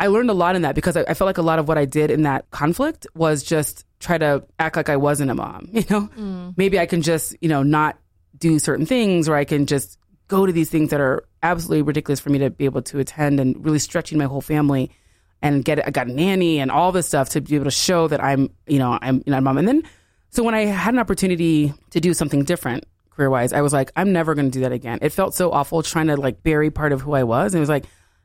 I 0.00 0.06
learned 0.06 0.30
a 0.30 0.32
lot 0.32 0.54
in 0.54 0.62
that 0.62 0.76
because 0.76 0.96
I, 0.96 1.00
I 1.08 1.14
felt 1.14 1.26
like 1.26 1.38
a 1.38 1.42
lot 1.42 1.58
of 1.58 1.66
what 1.66 1.76
I 1.76 1.84
did 1.84 2.12
in 2.12 2.22
that 2.22 2.48
conflict 2.52 3.04
was 3.16 3.42
just 3.42 3.84
try 3.98 4.16
to 4.16 4.44
act 4.60 4.76
like 4.76 4.88
I 4.88 4.96
wasn't 4.96 5.32
a 5.32 5.34
mom. 5.34 5.70
You 5.72 5.82
know, 5.90 6.54
maybe 6.56 6.78
I 6.78 6.86
can 6.86 7.02
just 7.02 7.34
you 7.40 7.48
know 7.48 7.64
not 7.64 7.98
do 8.36 8.58
certain 8.58 8.86
things, 8.86 9.28
or 9.28 9.36
I 9.36 9.44
can 9.44 9.66
just 9.66 9.98
go 10.28 10.44
to 10.44 10.52
these 10.52 10.70
things 10.70 10.90
that 10.90 11.00
are 11.00 11.24
absolutely 11.42 11.82
ridiculous 11.82 12.20
for 12.20 12.30
me 12.30 12.38
to 12.38 12.50
be 12.50 12.64
able 12.64 12.82
to 12.82 12.98
attend, 12.98 13.40
and 13.40 13.64
really 13.64 13.78
stretching 13.78 14.18
my 14.18 14.24
whole 14.24 14.40
family, 14.40 14.90
and 15.40 15.64
get 15.64 15.86
I 15.86 15.90
got 15.90 16.08
a 16.08 16.12
nanny 16.12 16.58
and 16.58 16.70
all 16.70 16.92
this 16.92 17.06
stuff 17.06 17.30
to 17.30 17.40
be 17.40 17.54
able 17.54 17.64
to 17.64 17.70
show 17.70 18.08
that 18.08 18.22
I'm 18.22 18.50
you 18.66 18.78
know 18.78 18.98
I'm 19.00 19.22
you 19.26 19.32
know, 19.32 19.40
mom. 19.40 19.58
And 19.58 19.68
then 19.68 19.82
so 20.30 20.42
when 20.42 20.54
I 20.54 20.66
had 20.66 20.94
an 20.94 21.00
opportunity 21.00 21.72
to 21.90 22.00
do 22.00 22.12
something 22.12 22.44
different 22.44 22.84
career 23.10 23.30
wise, 23.30 23.52
I 23.52 23.62
was 23.62 23.72
like, 23.72 23.90
I'm 23.96 24.12
never 24.12 24.34
going 24.34 24.50
to 24.50 24.56
do 24.56 24.60
that 24.60 24.72
again. 24.72 24.98
It 25.02 25.10
felt 25.10 25.34
so 25.34 25.50
awful 25.50 25.82
trying 25.82 26.08
to 26.08 26.16
like 26.16 26.42
bury 26.42 26.70
part 26.70 26.92
of 26.92 27.00
who 27.00 27.14
I 27.14 27.24
was. 27.24 27.54
And 27.54 27.58
it 27.58 27.60
was 27.60 27.68
like, 27.68 27.84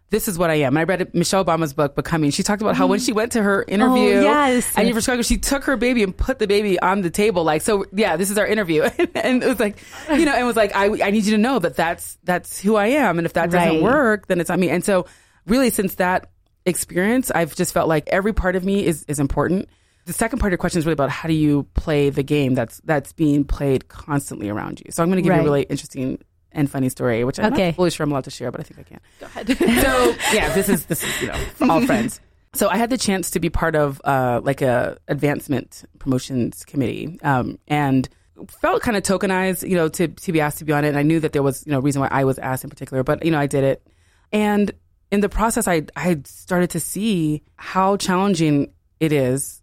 this 0.09 0.27
is 0.27 0.37
what 0.37 0.49
I 0.49 0.55
am. 0.55 0.77
And 0.77 0.79
I 0.79 0.83
read 0.83 1.13
Michelle 1.15 1.43
Obama's 1.43 1.73
book, 1.73 1.95
Becoming. 1.95 2.29
She 2.29 2.43
talked 2.43 2.61
about 2.61 2.75
how 2.75 2.85
when 2.85 2.99
mm. 2.99 3.05
she 3.05 3.13
went 3.13 3.31
to 3.31 3.41
her 3.41 3.65
oh, 3.67 3.71
interview, 3.71 4.21
yes. 4.21 4.71
and 4.77 4.87
you 4.87 4.99
Chicago, 4.99 5.23
she 5.23 5.37
took 5.37 5.63
her 5.63 5.75
baby 5.75 6.03
and 6.03 6.15
put 6.15 6.37
the 6.37 6.45
baby 6.47 6.79
on 6.79 7.01
the 7.01 7.09
table. 7.09 7.43
Like, 7.43 7.63
so 7.63 7.85
yeah, 7.93 8.15
this 8.15 8.29
is 8.29 8.37
our 8.37 8.45
interview. 8.45 8.83
and 9.15 9.43
it 9.43 9.47
was 9.47 9.59
like, 9.59 9.83
you 10.09 10.25
know, 10.25 10.33
and 10.33 10.41
it 10.41 10.45
was 10.45 10.55
like, 10.55 10.75
I, 10.75 10.85
I 11.03 11.09
need 11.09 11.25
you 11.25 11.31
to 11.31 11.37
know 11.37 11.57
that 11.59 11.75
that's, 11.75 12.17
that's 12.23 12.61
who 12.61 12.75
I 12.75 12.87
am. 12.87 13.17
And 13.17 13.25
if 13.25 13.33
that 13.33 13.49
doesn't 13.49 13.63
Right. 13.63 13.81
work, 13.81 14.27
then 14.27 14.39
it's 14.39 14.49
on 14.49 14.59
me. 14.59 14.69
And 14.69 14.85
so 14.85 15.05
really 15.47 15.69
since 15.69 15.95
that 15.95 16.29
experience, 16.65 17.31
I've 17.31 17.55
just 17.55 17.73
felt 17.73 17.87
like 17.87 18.07
every 18.07 18.33
part 18.33 18.55
of 18.55 18.63
me 18.63 18.85
is, 18.85 19.03
is 19.07 19.19
important. 19.19 19.67
The 20.05 20.13
second 20.13 20.39
part 20.39 20.49
of 20.49 20.51
your 20.51 20.57
question 20.57 20.79
is 20.79 20.85
really 20.85 20.93
about 20.93 21.09
how 21.09 21.27
do 21.27 21.33
you 21.33 21.63
play 21.75 22.09
the 22.09 22.23
game 22.23 22.55
that's 22.55 22.81
that's 22.83 23.13
being 23.13 23.45
played 23.45 23.87
constantly 23.87 24.49
around 24.49 24.81
you. 24.81 24.91
So 24.91 25.01
I'm 25.01 25.09
going 25.09 25.23
to 25.23 25.27
give 25.27 25.33
you 25.33 25.41
a 25.41 25.43
really 25.45 25.63
interesting 25.63 26.19
and 26.53 26.69
funny 26.69 26.89
story, 26.89 27.23
which 27.23 27.39
I'm 27.39 27.53
Okay. 27.53 27.67
not 27.67 27.75
fully 27.75 27.89
sure 27.91 28.03
I'm 28.03 28.11
allowed 28.11 28.23
to 28.25 28.29
share, 28.31 28.51
but 28.51 28.59
I 28.61 28.63
think 28.63 28.79
I 28.79 28.83
can. 28.83 28.99
Go 29.19 29.25
ahead. 29.25 29.47
So 29.83 30.15
yeah, 30.33 30.53
this 30.53 30.69
is 30.69 30.85
this 30.85 31.03
is 31.03 31.21
you 31.21 31.27
know 31.27 31.37
all 31.69 31.85
friends. 31.85 32.19
So 32.53 32.69
I 32.69 32.77
had 32.77 32.89
the 32.89 32.97
chance 32.97 33.31
to 33.31 33.39
be 33.39 33.49
part 33.49 33.75
of 33.75 33.99
uh, 34.05 34.39
like 34.43 34.61
a 34.61 34.97
advancement 35.07 35.83
promotions 35.99 36.63
committee, 36.65 37.19
um, 37.23 37.57
and 37.67 38.07
felt 38.47 38.81
kind 38.83 38.95
of 38.97 39.03
tokenized, 39.03 39.67
you 39.67 39.75
know, 39.75 39.87
to 39.89 40.07
to 40.07 40.31
be 40.31 40.39
asked 40.41 40.59
to 40.59 40.65
be 40.65 40.71
on 40.73 40.85
it. 40.85 40.89
And 40.89 40.97
I 40.97 41.01
knew 41.03 41.19
that 41.19 41.33
there 41.33 41.43
was 41.43 41.65
you 41.65 41.71
know 41.71 41.79
a 41.79 41.81
reason 41.81 42.01
why 42.01 42.09
I 42.11 42.23
was 42.25 42.37
asked 42.39 42.63
in 42.63 42.69
particular, 42.69 43.03
but 43.03 43.25
you 43.25 43.31
know 43.31 43.39
I 43.39 43.47
did 43.47 43.63
it, 43.63 43.85
and 44.31 44.71
in 45.11 45.21
the 45.21 45.29
process, 45.29 45.67
I 45.67 45.83
I 45.95 46.21
started 46.25 46.69
to 46.71 46.79
see 46.79 47.41
how 47.55 47.97
challenging 47.97 48.71
it 48.99 49.11
is 49.11 49.61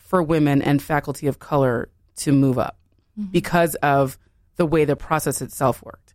for 0.00 0.22
women 0.22 0.60
and 0.62 0.82
faculty 0.82 1.26
of 1.28 1.38
color 1.38 1.88
to 2.16 2.32
move 2.32 2.58
up 2.58 2.76
because 3.30 3.74
of 3.76 4.18
the 4.56 4.66
way 4.66 4.84
the 4.84 4.96
process 4.96 5.40
itself 5.42 5.82
worked. 5.82 6.11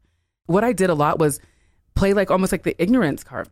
What 0.48 0.64
I 0.64 0.74
did 0.74 0.90
a 0.90 0.96
lot 0.96 1.20
was 1.20 1.40
play 1.96 2.14
like 2.14 2.32
almost 2.32 2.52
like 2.52 2.64
the 2.64 2.76
ignorance 2.82 3.24
card. 3.24 3.50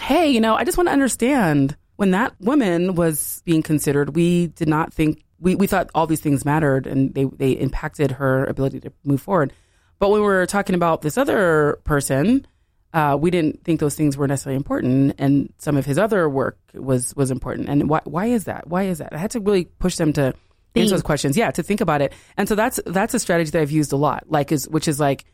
Hey, 0.00 0.30
you 0.30 0.40
know, 0.40 0.54
I 0.54 0.64
just 0.64 0.78
want 0.78 0.88
to 0.88 0.92
understand 0.92 1.76
when 1.96 2.12
that 2.12 2.40
woman 2.40 2.94
was 2.94 3.42
being 3.44 3.62
considered, 3.62 4.14
we 4.14 4.46
did 4.48 4.68
not 4.68 4.94
think 4.94 5.24
we, 5.40 5.54
we 5.54 5.66
thought 5.66 5.90
all 5.94 6.06
these 6.06 6.20
things 6.20 6.44
mattered 6.44 6.86
and 6.86 7.14
they, 7.14 7.24
they 7.24 7.52
impacted 7.52 8.12
her 8.12 8.44
ability 8.46 8.80
to 8.80 8.92
move 9.04 9.20
forward. 9.20 9.52
But 9.98 10.10
when 10.10 10.20
we 10.20 10.26
were 10.26 10.46
talking 10.46 10.74
about 10.74 11.02
this 11.02 11.18
other 11.18 11.80
person, 11.84 12.46
uh, 12.92 13.16
we 13.20 13.30
didn't 13.30 13.64
think 13.64 13.80
those 13.80 13.94
things 13.94 14.16
were 14.16 14.26
necessarily 14.26 14.56
important, 14.56 15.14
and 15.18 15.52
some 15.58 15.76
of 15.76 15.84
his 15.84 15.98
other 15.98 16.28
work 16.28 16.58
was 16.72 17.14
was 17.16 17.30
important. 17.30 17.68
And 17.68 17.88
why 17.88 18.00
why 18.04 18.26
is 18.26 18.44
that? 18.44 18.66
Why 18.66 18.84
is 18.84 18.98
that? 18.98 19.12
I 19.12 19.18
had 19.18 19.32
to 19.32 19.40
really 19.40 19.66
push 19.66 19.96
them 19.96 20.12
to 20.14 20.32
Think. 20.72 20.84
answer 20.84 20.94
those 20.94 21.02
questions. 21.02 21.36
Yeah, 21.36 21.50
to 21.50 21.62
think 21.62 21.80
about 21.80 22.00
it. 22.00 22.12
And 22.36 22.48
so 22.48 22.54
that's 22.54 22.80
that's 22.86 23.12
a 23.12 23.18
strategy 23.18 23.50
that 23.50 23.60
I've 23.60 23.70
used 23.70 23.92
a 23.92 23.96
lot. 23.96 24.24
Like 24.28 24.52
is 24.52 24.68
which 24.68 24.88
is 24.88 24.98
like 24.98 25.24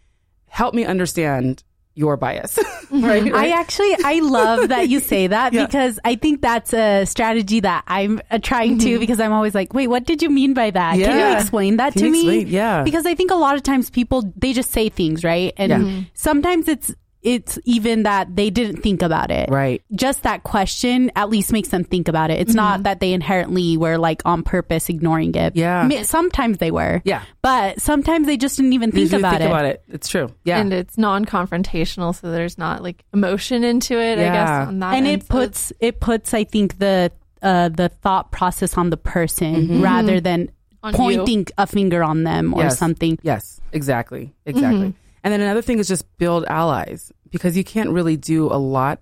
help 0.55 0.73
me 0.73 0.85
understand 0.85 1.63
your 1.97 2.17
bias. 2.17 2.59
right? 2.91 3.33
I 3.33 3.51
actually 3.51 3.95
I 4.05 4.19
love 4.21 4.69
that 4.71 4.89
you 4.89 4.99
say 5.01 5.27
that 5.29 5.53
Yeah. 5.57 5.67
because 5.67 5.99
I 6.05 6.15
think 6.17 6.43
that's 6.43 6.73
a 6.73 7.05
strategy 7.07 7.61
that 7.61 7.85
I'm 7.87 8.21
uh, 8.31 8.39
trying 8.43 8.79
to 8.79 8.99
because 8.99 9.21
I'm 9.21 9.33
always 9.33 9.55
like, 9.55 9.73
wait, 9.75 9.87
what 9.89 10.05
did 10.05 10.21
you 10.23 10.31
mean 10.31 10.55
by 10.55 10.71
that? 10.71 10.93
Can 10.93 11.01
you 11.01 11.07
Mm-hmm. 11.25 11.41
Explain 11.41 11.77
that 11.79 11.93
Can 11.93 12.03
to 12.03 12.11
me? 12.11 12.21
explain? 12.21 12.47
Yeah. 12.49 12.83
Because 12.83 13.07
I 13.07 13.15
think 13.15 13.31
a 13.31 13.37
lot 13.37 13.55
of 13.55 13.63
times 13.63 13.91
people 13.91 14.33
they 14.37 14.53
just 14.53 14.71
say 14.73 14.89
things, 14.89 15.23
right? 15.25 15.53
And 15.57 15.71
Yeah. 15.71 16.01
Sometimes 16.15 16.67
it's 16.69 16.95
it's 17.25 17.59
even 17.65 18.03
that 18.05 18.37
they 18.37 18.51
didn't 18.51 18.83
think 18.83 19.01
about 19.03 19.31
it. 19.31 19.49
Right. 19.49 19.83
Just 19.95 20.23
that 20.25 20.43
question 20.45 21.11
at 21.17 21.31
least 21.31 21.53
makes 21.53 21.69
them 21.71 21.83
think 21.83 22.07
about 22.07 22.31
it. 22.31 22.39
It's 22.41 22.51
mm-hmm. 22.51 22.57
not 22.57 22.83
that 22.85 23.01
they 23.01 23.13
inherently 23.15 23.77
were 23.79 23.97
like 23.97 24.23
on 24.27 24.43
purpose 24.43 24.89
ignoring 24.91 25.35
it. 25.35 25.57
Yeah. 25.57 25.89
Ma- 25.89 26.03
Sometimes 26.03 26.59
they 26.59 26.71
were. 26.71 27.01
Yeah. 27.05 27.23
But 27.43 27.81
sometimes 27.81 28.27
they 28.27 28.37
just 28.37 28.57
didn't 28.57 28.75
even 28.75 28.91
You 28.91 29.09
think 29.09 29.13
really 29.13 29.21
about 29.23 29.31
think 29.39 29.43
it. 29.43 29.47
about 29.47 29.65
it. 29.65 29.83
It's 29.89 30.09
true. 30.09 30.29
Yeah. 30.45 30.59
And 30.59 30.73
it's 30.73 30.99
non-confrontational, 30.99 32.15
so 32.21 32.31
there's 32.31 32.59
not 32.59 32.83
like 32.83 33.03
emotion 33.13 33.65
into 33.65 33.99
it. 33.99 34.19
I 34.19 34.23
Yeah. 34.23 34.33
guess 34.33 34.69
on 34.69 34.79
that 34.81 34.95
and 34.95 35.07
end. 35.07 35.23
it 35.23 35.27
So 35.27 35.33
puts 35.35 35.73
it 35.81 36.01
puts 36.01 36.35
I 36.35 36.45
think 36.45 36.79
the 36.79 37.11
uh, 37.43 37.69
the 37.71 37.89
thought 37.89 38.33
process 38.33 38.77
on 38.77 38.91
the 38.91 38.97
person 38.97 39.55
mm-hmm. 39.55 39.83
rather 39.83 40.21
than 40.21 40.51
On 40.83 40.93
you. 40.93 40.97
pointing 40.97 41.47
a 41.59 41.67
finger 41.67 42.03
on 42.05 42.25
them 42.25 42.55
or 42.55 42.65
Yes. 42.65 42.79
something. 42.79 43.19
Yes, 43.23 43.61
exactly. 43.73 44.33
Exactly. 44.47 44.89
Mm-hmm. 44.89 45.04
And 45.25 45.33
then 45.33 45.41
another 45.41 45.63
thing 45.63 45.79
is 45.79 45.89
just 45.89 46.05
build 46.19 46.45
allies 46.45 47.11
because 47.31 47.57
you 47.57 47.65
can't 47.65 47.91
really 47.91 48.17
do 48.17 48.47
a 48.47 48.61
lot 48.61 49.01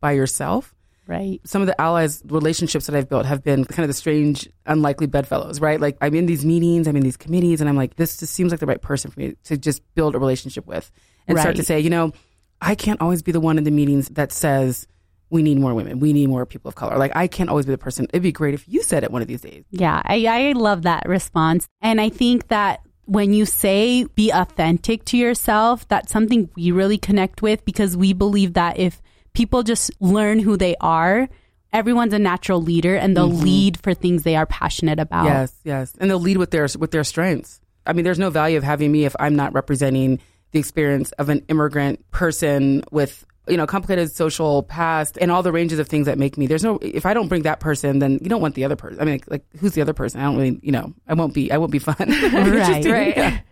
by 0.00 0.12
yourself. 0.12 0.74
Right. 1.08 1.40
Some 1.44 1.60
of 1.60 1.66
the 1.66 1.80
allies 1.80 2.22
relationships 2.26 2.86
that 2.86 2.96
I've 2.96 3.08
built 3.08 3.26
have 3.26 3.42
been 3.42 3.64
kind 3.64 3.84
of 3.84 3.88
the 3.88 3.94
strange, 3.94 4.48
unlikely 4.64 5.08
bedfellows, 5.08 5.60
right? 5.60 5.80
Like 5.80 5.96
I'm 6.00 6.14
in 6.14 6.26
these 6.26 6.44
meetings, 6.44 6.86
I'm 6.88 6.96
in 6.96 7.02
these 7.02 7.16
committees, 7.16 7.60
and 7.60 7.68
I'm 7.68 7.76
like, 7.76 7.96
this 7.96 8.16
just 8.16 8.32
seems 8.32 8.52
like 8.52 8.60
the 8.60 8.66
right 8.66 8.80
person 8.80 9.10
for 9.10 9.20
me 9.20 9.36
to 9.44 9.56
just 9.56 9.82
build 9.94 10.14
a 10.14 10.18
relationship 10.18 10.66
with 10.66 10.90
and 11.28 11.38
start 11.38 11.56
to 11.56 11.64
say, 11.64 11.80
you 11.80 11.90
know, 11.90 12.12
I 12.60 12.74
can't 12.74 13.00
always 13.00 13.22
be 13.22 13.32
the 13.32 13.40
one 13.40 13.58
in 13.58 13.64
the 13.64 13.70
meetings 13.70 14.08
that 14.10 14.32
says 14.32 14.86
we 15.30 15.42
need 15.42 15.58
more 15.58 15.74
women, 15.74 15.98
we 15.98 16.12
need 16.12 16.28
more 16.28 16.46
people 16.46 16.68
of 16.68 16.76
color. 16.76 16.96
Like 16.96 17.14
I 17.14 17.26
can't 17.26 17.50
always 17.50 17.66
be 17.66 17.72
the 17.72 17.78
person. 17.78 18.06
It'd 18.10 18.22
be 18.22 18.32
great 18.32 18.54
if 18.54 18.68
you 18.68 18.82
said 18.82 19.04
it 19.04 19.10
one 19.10 19.22
of 19.22 19.28
these 19.28 19.42
days. 19.42 19.64
Yeah, 19.70 20.00
I, 20.04 20.26
I 20.26 20.52
love 20.52 20.82
that 20.82 21.08
response. 21.08 21.66
And 21.80 22.00
I 22.00 22.08
think 22.08 22.48
that 22.48 22.80
when 23.06 23.32
you 23.32 23.46
say 23.46 24.04
be 24.04 24.30
authentic 24.30 25.04
to 25.06 25.16
yourself, 25.16 25.88
that's 25.88 26.12
something 26.12 26.50
we 26.56 26.70
really 26.70 26.98
connect 26.98 27.40
with 27.40 27.64
because 27.64 27.96
we 27.96 28.12
believe 28.12 28.54
that 28.54 28.78
if 28.78 29.00
people 29.32 29.62
just 29.62 29.90
learn 30.00 30.38
who 30.38 30.56
they 30.56 30.76
are, 30.80 31.28
everyone's 31.72 32.12
a 32.12 32.18
natural 32.18 32.60
leader 32.60 32.96
and 32.96 33.16
they'll 33.16 33.30
mm-hmm. 33.30 33.44
lead 33.44 33.80
for 33.80 33.94
things 33.94 34.22
they 34.22 34.36
are 34.36 34.46
passionate 34.46 34.98
about. 34.98 35.26
Yes, 35.26 35.54
yes, 35.64 35.92
and 35.98 36.10
they'll 36.10 36.20
lead 36.20 36.36
with 36.36 36.50
their 36.50 36.66
with 36.78 36.90
their 36.90 37.04
strengths. 37.04 37.60
I 37.86 37.92
mean, 37.92 38.04
there's 38.04 38.18
no 38.18 38.30
value 38.30 38.58
of 38.58 38.64
having 38.64 38.90
me 38.90 39.04
if 39.04 39.14
I'm 39.18 39.36
not 39.36 39.52
representing 39.54 40.20
the 40.50 40.58
experience 40.58 41.12
of 41.12 41.28
an 41.28 41.44
immigrant 41.48 42.10
person 42.10 42.82
with 42.90 43.24
you 43.48 43.56
know 43.56 43.66
complicated 43.66 44.10
social 44.12 44.62
past 44.64 45.16
and 45.20 45.30
all 45.30 45.42
the 45.42 45.52
ranges 45.52 45.78
of 45.78 45.88
things 45.88 46.06
that 46.06 46.18
make 46.18 46.36
me. 46.36 46.46
There's 46.46 46.64
no 46.64 46.78
if 46.82 47.06
I 47.06 47.14
don't 47.14 47.28
bring 47.28 47.42
that 47.42 47.60
person, 47.60 47.98
then 48.00 48.18
you 48.22 48.28
don't 48.28 48.40
want 48.40 48.54
the 48.54 48.64
other 48.64 48.76
person. 48.76 49.00
I 49.00 49.04
mean, 49.04 49.20
like, 49.28 49.44
who's 49.58 49.72
the 49.72 49.82
other 49.82 49.92
person? 49.94 50.20
I 50.20 50.24
don't 50.24 50.36
really, 50.36 50.58
you 50.62 50.72
know, 50.72 50.92
I 51.06 51.14
won't 51.14 51.34
be. 51.34 51.50
I 51.52 51.58
won't 51.58 51.72
be 51.72 51.78
fun. 51.78 51.94
Won't 51.98 52.12
Right. 52.12 52.46
interesting. 52.46 52.92
right. 52.92 53.42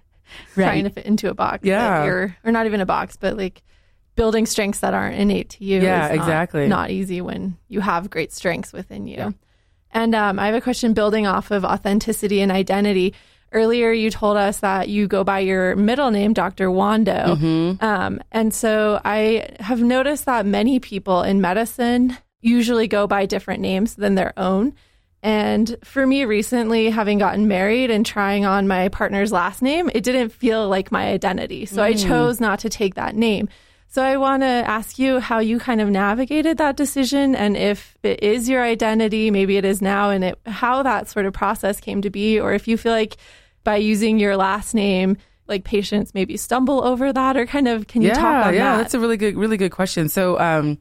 Trying 0.55 0.85
to 0.85 0.91
fit 0.91 1.07
into 1.07 1.29
a 1.31 1.35
box. 1.35 1.61
Yeah. 1.65 2.05
you're- 2.05 2.35
or 2.45 2.51
not 2.53 2.67
even 2.67 2.81
a 2.81 2.87
box, 2.87 3.17
but 3.17 3.37
like 3.37 3.63
building 4.17 4.47
strengths 4.47 4.81
that 4.81 4.95
aren't 4.95 5.17
innate 5.17 5.51
to 5.51 5.65
you. 5.65 5.81
Yeah, 5.81 6.07
is 6.11 6.17
not- 6.17 6.25
exactly. 6.25 6.67
Not 6.69 6.91
easy 6.91 7.21
when 7.21 7.57
you 7.69 7.81
have 7.81 8.11
great 8.11 8.33
strengths 8.33 8.73
within 8.73 9.07
you. 9.07 9.35
And 9.93 10.15
um, 10.15 10.39
I 10.41 10.47
have 10.47 10.55
a 10.57 10.61
question 10.61 10.93
building 10.93 11.27
off 11.27 11.51
of 11.53 11.65
authenticity 11.65 12.41
and 12.41 12.51
identity. 12.51 13.15
Earlier, 13.54 13.92
you 13.92 14.11
told 14.11 14.37
us 14.37 14.58
that 14.58 14.88
you 14.88 15.06
go 15.06 15.25
by 15.25 15.38
your 15.38 15.76
middle 15.76 16.11
name, 16.11 16.32
Dr. 16.32 16.68
Nwando. 16.68 17.38
Mm-hmm. 17.38 17.84
Um, 17.84 18.20
and 18.32 18.52
so 18.52 19.00
I 19.04 19.54
have 19.61 19.80
noticed 19.80 20.26
that 20.26 20.44
many 20.44 20.80
people 20.80 21.23
in 21.23 21.40
medicine 21.40 22.16
usually 22.42 22.88
go 22.88 23.06
by 23.06 23.26
different 23.26 23.61
names 23.61 23.94
than 23.94 24.16
their 24.16 24.32
own. 24.37 24.75
And 25.23 25.76
for 25.82 26.06
me 26.06 26.26
recently, 26.26 26.90
having 26.90 27.18
gotten 27.18 27.49
married 27.49 27.90
and 27.90 28.04
trying 28.04 28.44
on 28.44 28.68
my 28.68 28.90
partner's 28.90 29.32
last 29.32 29.62
name, 29.62 29.90
it 29.94 30.04
didn't 30.04 30.28
feel 30.28 30.68
like 30.68 30.92
my 30.92 31.06
identity. 31.06 31.64
So 31.64 31.82
I 31.82 31.94
chose 31.94 32.40
not 32.40 32.58
to 32.58 32.68
take 32.68 32.96
that 32.96 33.14
name. 33.14 33.49
So 33.94 34.02
I 34.02 34.16
want 34.16 34.42
to 34.42 34.46
ask 34.46 34.99
you 34.99 35.20
how 35.20 35.38
you 35.38 35.61
kind 35.61 35.80
of 35.80 35.88
navigated 35.88 36.58
that 36.58 36.76
decision 36.76 37.37
and 37.37 37.56
if 37.56 37.96
it 38.02 38.25
is 38.25 38.49
your 38.49 38.61
identity, 38.61 39.30
maybe 39.30 39.56
it 39.56 39.64
is 39.64 39.80
now, 39.80 40.11
and 40.11 40.25
it, 40.25 40.38
how 40.46 40.82
that 40.82 41.08
sort 41.08 41.26
of 41.26 41.32
process 41.32 41.78
came 41.78 42.02
to 42.02 42.11
be, 42.11 42.40
or 42.40 42.54
if 42.54 42.66
you 42.66 42.76
feel 42.76 42.90
like 42.90 43.16
by 43.64 43.76
using 43.76 44.18
your 44.18 44.37
last 44.37 44.75
name, 44.75 45.16
like 45.49 45.64
patients 45.64 46.14
maybe 46.14 46.37
stumble 46.37 46.85
over 46.85 47.12
that, 47.12 47.37
or 47.37 47.47
kind 47.47 47.68
of 47.68 47.87
can 47.87 48.02
you 48.02 48.09
yeah, 48.09 48.14
talk 48.14 48.47
on 48.47 48.54
yeah, 48.54 48.61
that? 48.61 48.71
Yeah, 48.73 48.76
that's 48.76 48.94
a 48.94 49.00
really 49.00 49.16
good, 49.16 49.37
really 49.37 49.56
good 49.56 49.73
question. 49.73 50.09
So, 50.09 50.38
um, 50.38 50.78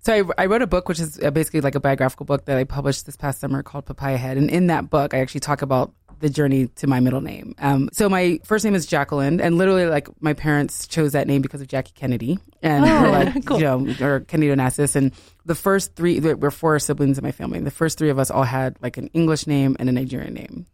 so 0.00 0.12
I, 0.38 0.42
I 0.42 0.46
wrote 0.46 0.62
a 0.62 0.66
book, 0.66 0.88
which 0.88 1.00
is 1.00 1.18
uh, 1.22 1.30
basically 1.30 1.60
like 1.60 1.74
a 1.74 1.80
biographical 1.80 2.26
book 2.26 2.44
that 2.44 2.56
I 2.56 2.64
published 2.64 3.06
this 3.06 3.16
past 3.16 3.40
summer 3.40 3.62
called 3.62 3.86
Papaya 3.86 4.16
Head, 4.16 4.36
and 4.36 4.50
in 4.50 4.68
that 4.68 4.88
book, 4.88 5.14
I 5.14 5.18
actually 5.18 5.40
talk 5.40 5.62
about 5.62 5.92
the 6.20 6.30
journey 6.30 6.68
to 6.68 6.86
my 6.86 7.00
middle 7.00 7.20
name. 7.20 7.54
Um, 7.58 7.90
so 7.92 8.08
my 8.08 8.40
first 8.44 8.64
name 8.64 8.74
is 8.74 8.86
Jacqueline, 8.86 9.40
and 9.40 9.58
literally, 9.58 9.86
like 9.86 10.08
my 10.22 10.32
parents 10.32 10.86
chose 10.86 11.12
that 11.12 11.26
name 11.26 11.42
because 11.42 11.60
of 11.60 11.68
Jackie 11.68 11.92
Kennedy, 11.94 12.38
and 12.62 12.84
we're 12.84 13.10
like, 13.10 13.44
cool. 13.46 13.58
you 13.58 13.64
know, 13.64 13.94
or 14.00 14.20
Kennedy 14.20 14.54
Onassis, 14.54 14.96
and 14.96 15.12
the 15.44 15.54
first 15.54 15.94
three, 15.94 16.18
there 16.18 16.36
we're 16.36 16.50
four 16.50 16.78
siblings 16.78 17.18
in 17.18 17.24
my 17.24 17.32
family. 17.32 17.60
The 17.60 17.70
first 17.70 17.98
three 17.98 18.10
of 18.10 18.18
us 18.18 18.30
all 18.30 18.44
had 18.44 18.76
like 18.82 18.96
an 18.96 19.08
English 19.08 19.46
name 19.46 19.76
and 19.78 19.88
a 19.88 19.92
Nigerian 19.92 20.34
name, 20.34 20.66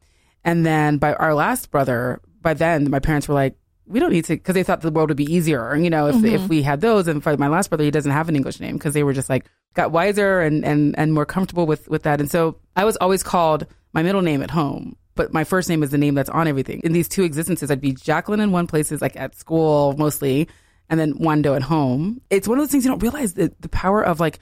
and 0.45 0.67
then 0.67 0.99
by 0.99 1.15
our 1.15 1.35
last 1.35 1.71
brother, 1.71 2.21
by 2.41 2.55
then 2.55 2.91
my 2.91 2.99
parents 2.99 3.29
were 3.29 3.35
like, 3.35 3.57
we 3.87 4.01
don't 4.01 4.13
need 4.13 4.25
to 4.27 4.35
because 4.35 4.55
they 4.55 4.63
thought 4.63 4.81
the 4.81 4.91
world 4.91 5.11
would 5.11 5.17
be 5.17 5.33
easier. 5.33 5.71
And 5.71 5.85
you 5.85 5.91
know, 5.91 6.07
if 6.07 6.17
if 6.17 6.41
mm-hmm. 6.41 6.49
we 6.49 6.63
had 6.63 6.81
those, 6.81 7.09
and 7.09 7.23
for 7.23 7.37
my 7.37 7.49
last 7.49 7.69
brother, 7.69 7.85
he 7.85 7.91
doesn't 7.91 8.11
have 8.11 8.29
an 8.29 8.37
English 8.37 8.61
name 8.61 8.75
because 8.75 8.95
they 8.95 9.03
were 9.03 9.13
just 9.13 9.29
like 9.29 9.47
got 9.75 9.93
wiser 9.93 10.41
and 10.41 10.65
and 10.65 10.99
and 10.99 11.13
more 11.13 11.27
comfortable 11.27 11.67
with 11.67 11.89
with 11.89 12.05
that. 12.05 12.21
And 12.21 12.31
so 12.31 12.57
I 12.77 12.85
was 12.85 12.97
always 12.97 13.23
called 13.23 13.67
my 13.93 14.03
middle 14.03 14.23
name 14.23 14.43
at 14.43 14.51
home. 14.51 14.97
But 15.15 15.33
my 15.33 15.45
first 15.45 15.69
name 15.69 15.83
is 15.83 15.91
the 15.91 15.99
name 15.99 16.15
that's 16.15 16.31
on 16.31 16.49
everything. 16.49 16.81
In 16.85 16.93
these 16.93 17.07
two 17.07 17.23
existences, 17.23 17.71
I'd 17.71 17.83
be 17.83 17.93
Jacqueline 17.93 18.41
in 18.41 18.51
one 18.51 18.67
place, 18.67 18.91
is 18.91 19.03
like 19.03 19.15
at 19.17 19.35
school 19.35 19.95
mostly, 19.99 20.49
and 20.89 20.99
then 20.99 21.15
Nwando 21.15 21.55
at 21.55 21.63
home. 21.63 22.23
It's 22.31 22.49
one 22.49 22.59
of 22.59 22.63
those 22.63 22.71
things 22.71 22.85
you 22.85 22.91
don't 22.91 23.03
realize 23.03 23.35
the, 23.35 23.53
the 23.61 23.69
power 23.69 24.03
of 24.03 24.21
like 24.21 24.39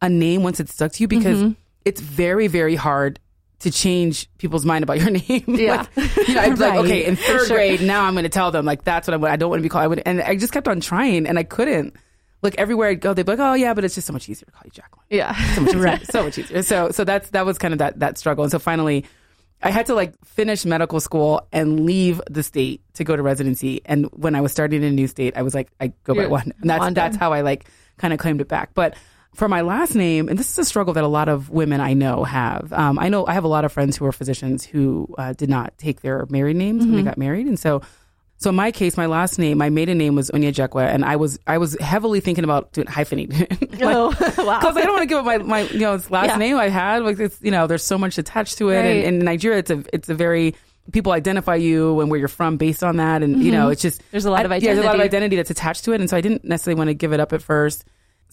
a 0.00 0.08
name 0.08 0.42
once 0.42 0.60
it's 0.60 0.72
stuck 0.72 0.92
to 0.92 1.02
you 1.02 1.08
because 1.08 1.42
mm-hmm. 1.42 1.52
it's 1.84 2.00
very, 2.00 2.46
very 2.46 2.74
hard 2.74 3.20
to 3.64 3.70
change 3.70 4.28
people's 4.38 4.64
mind 4.64 4.82
about 4.84 5.00
your 5.00 5.10
name. 5.28 5.44
Yeah. 5.46 5.86
like, 5.96 6.28
you 6.28 6.34
know, 6.34 6.40
I'd 6.40 6.54
be 6.54 6.60
like, 6.60 6.78
okay, 6.84 7.04
in 7.04 7.16
third 7.16 7.48
grade, 7.48 7.82
now 7.82 8.04
I'm 8.04 8.14
going 8.14 8.22
to 8.24 8.28
tell 8.28 8.50
them 8.50 8.64
like 8.64 8.84
that's 8.84 9.08
what 9.08 9.14
I 9.14 9.16
want. 9.16 9.32
I 9.32 9.36
don't 9.36 9.50
want 9.50 9.58
to 9.60 9.62
be 9.62 9.68
called. 9.68 9.84
I 9.84 9.86
would, 9.88 10.02
and 10.06 10.22
I 10.22 10.36
just 10.36 10.52
kept 10.52 10.68
on 10.68 10.80
trying, 10.80 11.26
and 11.26 11.38
I 11.38 11.42
couldn't. 11.42 11.94
Like 12.42 12.56
everywhere 12.58 12.90
I'd 12.90 13.00
go, 13.00 13.14
they'd 13.14 13.24
be 13.24 13.32
like, 13.32 13.38
"Oh 13.38 13.54
yeah, 13.54 13.72
but 13.72 13.84
it's 13.84 13.94
just 13.94 14.06
so 14.06 14.12
much 14.12 14.28
easier 14.28 14.44
to 14.44 14.52
call 14.52 14.62
you 14.66 14.70
Jacqueline." 14.70 15.06
yeah. 15.08 15.34
so 15.54 15.62
much 15.62 15.74
easier. 15.74 16.00
so 16.10 16.24
much 16.24 16.38
easier. 16.38 16.62
So 16.62 16.90
so 16.90 17.04
that's 17.04 17.30
that 17.30 17.46
was 17.46 17.56
kind 17.56 17.72
of 17.72 17.78
that 17.78 17.98
that 18.00 18.18
struggle. 18.18 18.44
And 18.44 18.50
so 18.50 18.58
finally, 18.58 19.06
I 19.62 19.70
had 19.70 19.86
to 19.86 19.94
like 19.94 20.12
finish 20.26 20.66
medical 20.66 21.00
school 21.00 21.48
and 21.52 21.86
leave 21.86 22.20
the 22.28 22.42
state 22.42 22.82
to 22.94 23.04
go 23.04 23.16
to 23.16 23.22
residency. 23.22 23.80
And 23.86 24.06
when 24.12 24.34
I 24.34 24.42
was 24.42 24.52
starting 24.52 24.82
in 24.82 24.88
a 24.88 24.94
new 24.94 25.06
state, 25.06 25.38
I 25.38 25.42
was 25.42 25.54
like, 25.54 25.70
I 25.80 25.88
go 26.04 26.14
by 26.14 26.22
You're 26.22 26.28
one. 26.30 26.52
And 26.60 26.68
that's 26.68 26.92
that's 26.92 27.16
how 27.16 27.32
I 27.32 27.40
like 27.40 27.64
kind 27.96 28.12
of 28.12 28.18
claimed 28.18 28.42
it 28.42 28.48
back. 28.48 28.74
But 28.74 28.94
for 29.34 29.48
my 29.48 29.60
last 29.62 29.94
name, 29.94 30.28
and 30.28 30.38
this 30.38 30.50
is 30.50 30.58
a 30.58 30.64
struggle 30.64 30.94
that 30.94 31.04
a 31.04 31.08
lot 31.08 31.28
of 31.28 31.50
women 31.50 31.80
I 31.80 31.92
know 31.94 32.24
have. 32.24 32.72
Um, 32.72 32.98
I 32.98 33.08
know 33.08 33.26
I 33.26 33.34
have 33.34 33.44
a 33.44 33.48
lot 33.48 33.64
of 33.64 33.72
friends 33.72 33.96
who 33.96 34.06
are 34.06 34.12
physicians 34.12 34.64
who 34.64 35.12
uh, 35.18 35.32
did 35.34 35.48
not 35.50 35.76
take 35.78 36.00
their 36.02 36.26
married 36.30 36.56
names 36.56 36.84
when 36.86 36.96
they 36.96 37.02
got 37.02 37.18
married, 37.18 37.46
and 37.46 37.58
so. 37.58 37.82
So 38.36 38.50
in 38.50 38.56
my 38.56 38.72
case, 38.72 38.96
my 38.98 39.06
last 39.06 39.38
name, 39.38 39.56
my 39.58 39.70
maiden 39.70 39.96
name 39.96 40.16
was 40.16 40.30
Onyejekwa, 40.32 40.92
and 40.92 41.04
I 41.04 41.16
was 41.16 41.38
I 41.46 41.56
was 41.58 41.78
heavily 41.80 42.20
thinking 42.20 42.44
about 42.44 42.72
doing 42.72 42.86
hyphenating. 42.88 43.46
oh, 43.82 44.08
wow. 44.44 44.58
because 44.58 44.76
I 44.76 44.82
don't 44.82 44.90
want 44.92 45.02
to 45.02 45.06
give 45.06 45.18
up 45.18 45.24
my, 45.24 45.38
my 45.38 45.60
you 45.70 45.78
know 45.78 45.92
last 46.10 46.26
Yeah. 46.26 46.36
name 46.36 46.56
I 46.58 46.68
had. 46.68 47.04
Like 47.04 47.18
it's 47.20 47.40
you 47.40 47.52
know 47.52 47.66
there's 47.68 47.84
so 47.84 47.96
much 47.96 48.18
attached 48.18 48.58
to 48.58 48.68
it, 48.70 48.76
Right. 48.76 48.84
and, 48.86 49.04
and 49.06 49.16
in 49.20 49.24
Nigeria 49.24 49.58
it's 49.60 49.70
a 49.70 49.82
it's 49.94 50.08
a 50.10 50.14
very 50.14 50.56
people 50.92 51.12
identify 51.12 51.54
you 51.54 52.00
and 52.00 52.10
where 52.10 52.18
you're 52.18 52.28
from 52.28 52.56
based 52.58 52.82
on 52.84 52.96
that, 52.98 53.22
and 53.22 53.40
you 53.42 53.52
know 53.52 53.68
it's 53.70 53.80
just 53.80 54.00
Mm-hmm. 54.00 54.08
There's 54.10 54.24
a 54.26 54.30
lot 54.32 54.44
of 54.44 54.52
I- 54.52 54.56
Yeah, 54.56 54.74
there's 54.74 54.78
a 54.78 54.82
lot 54.82 54.96
of 54.96 55.00
identity. 55.00 55.16
identity 55.16 55.36
that's 55.36 55.50
attached 55.50 55.84
to 55.84 55.92
it, 55.92 56.00
and 56.00 56.10
so 56.10 56.16
I 56.16 56.20
didn't 56.20 56.44
necessarily 56.44 56.76
want 56.76 56.88
to 56.88 56.94
give 56.94 57.12
it 57.14 57.20
up 57.20 57.32
at 57.32 57.40
first. 57.40 57.84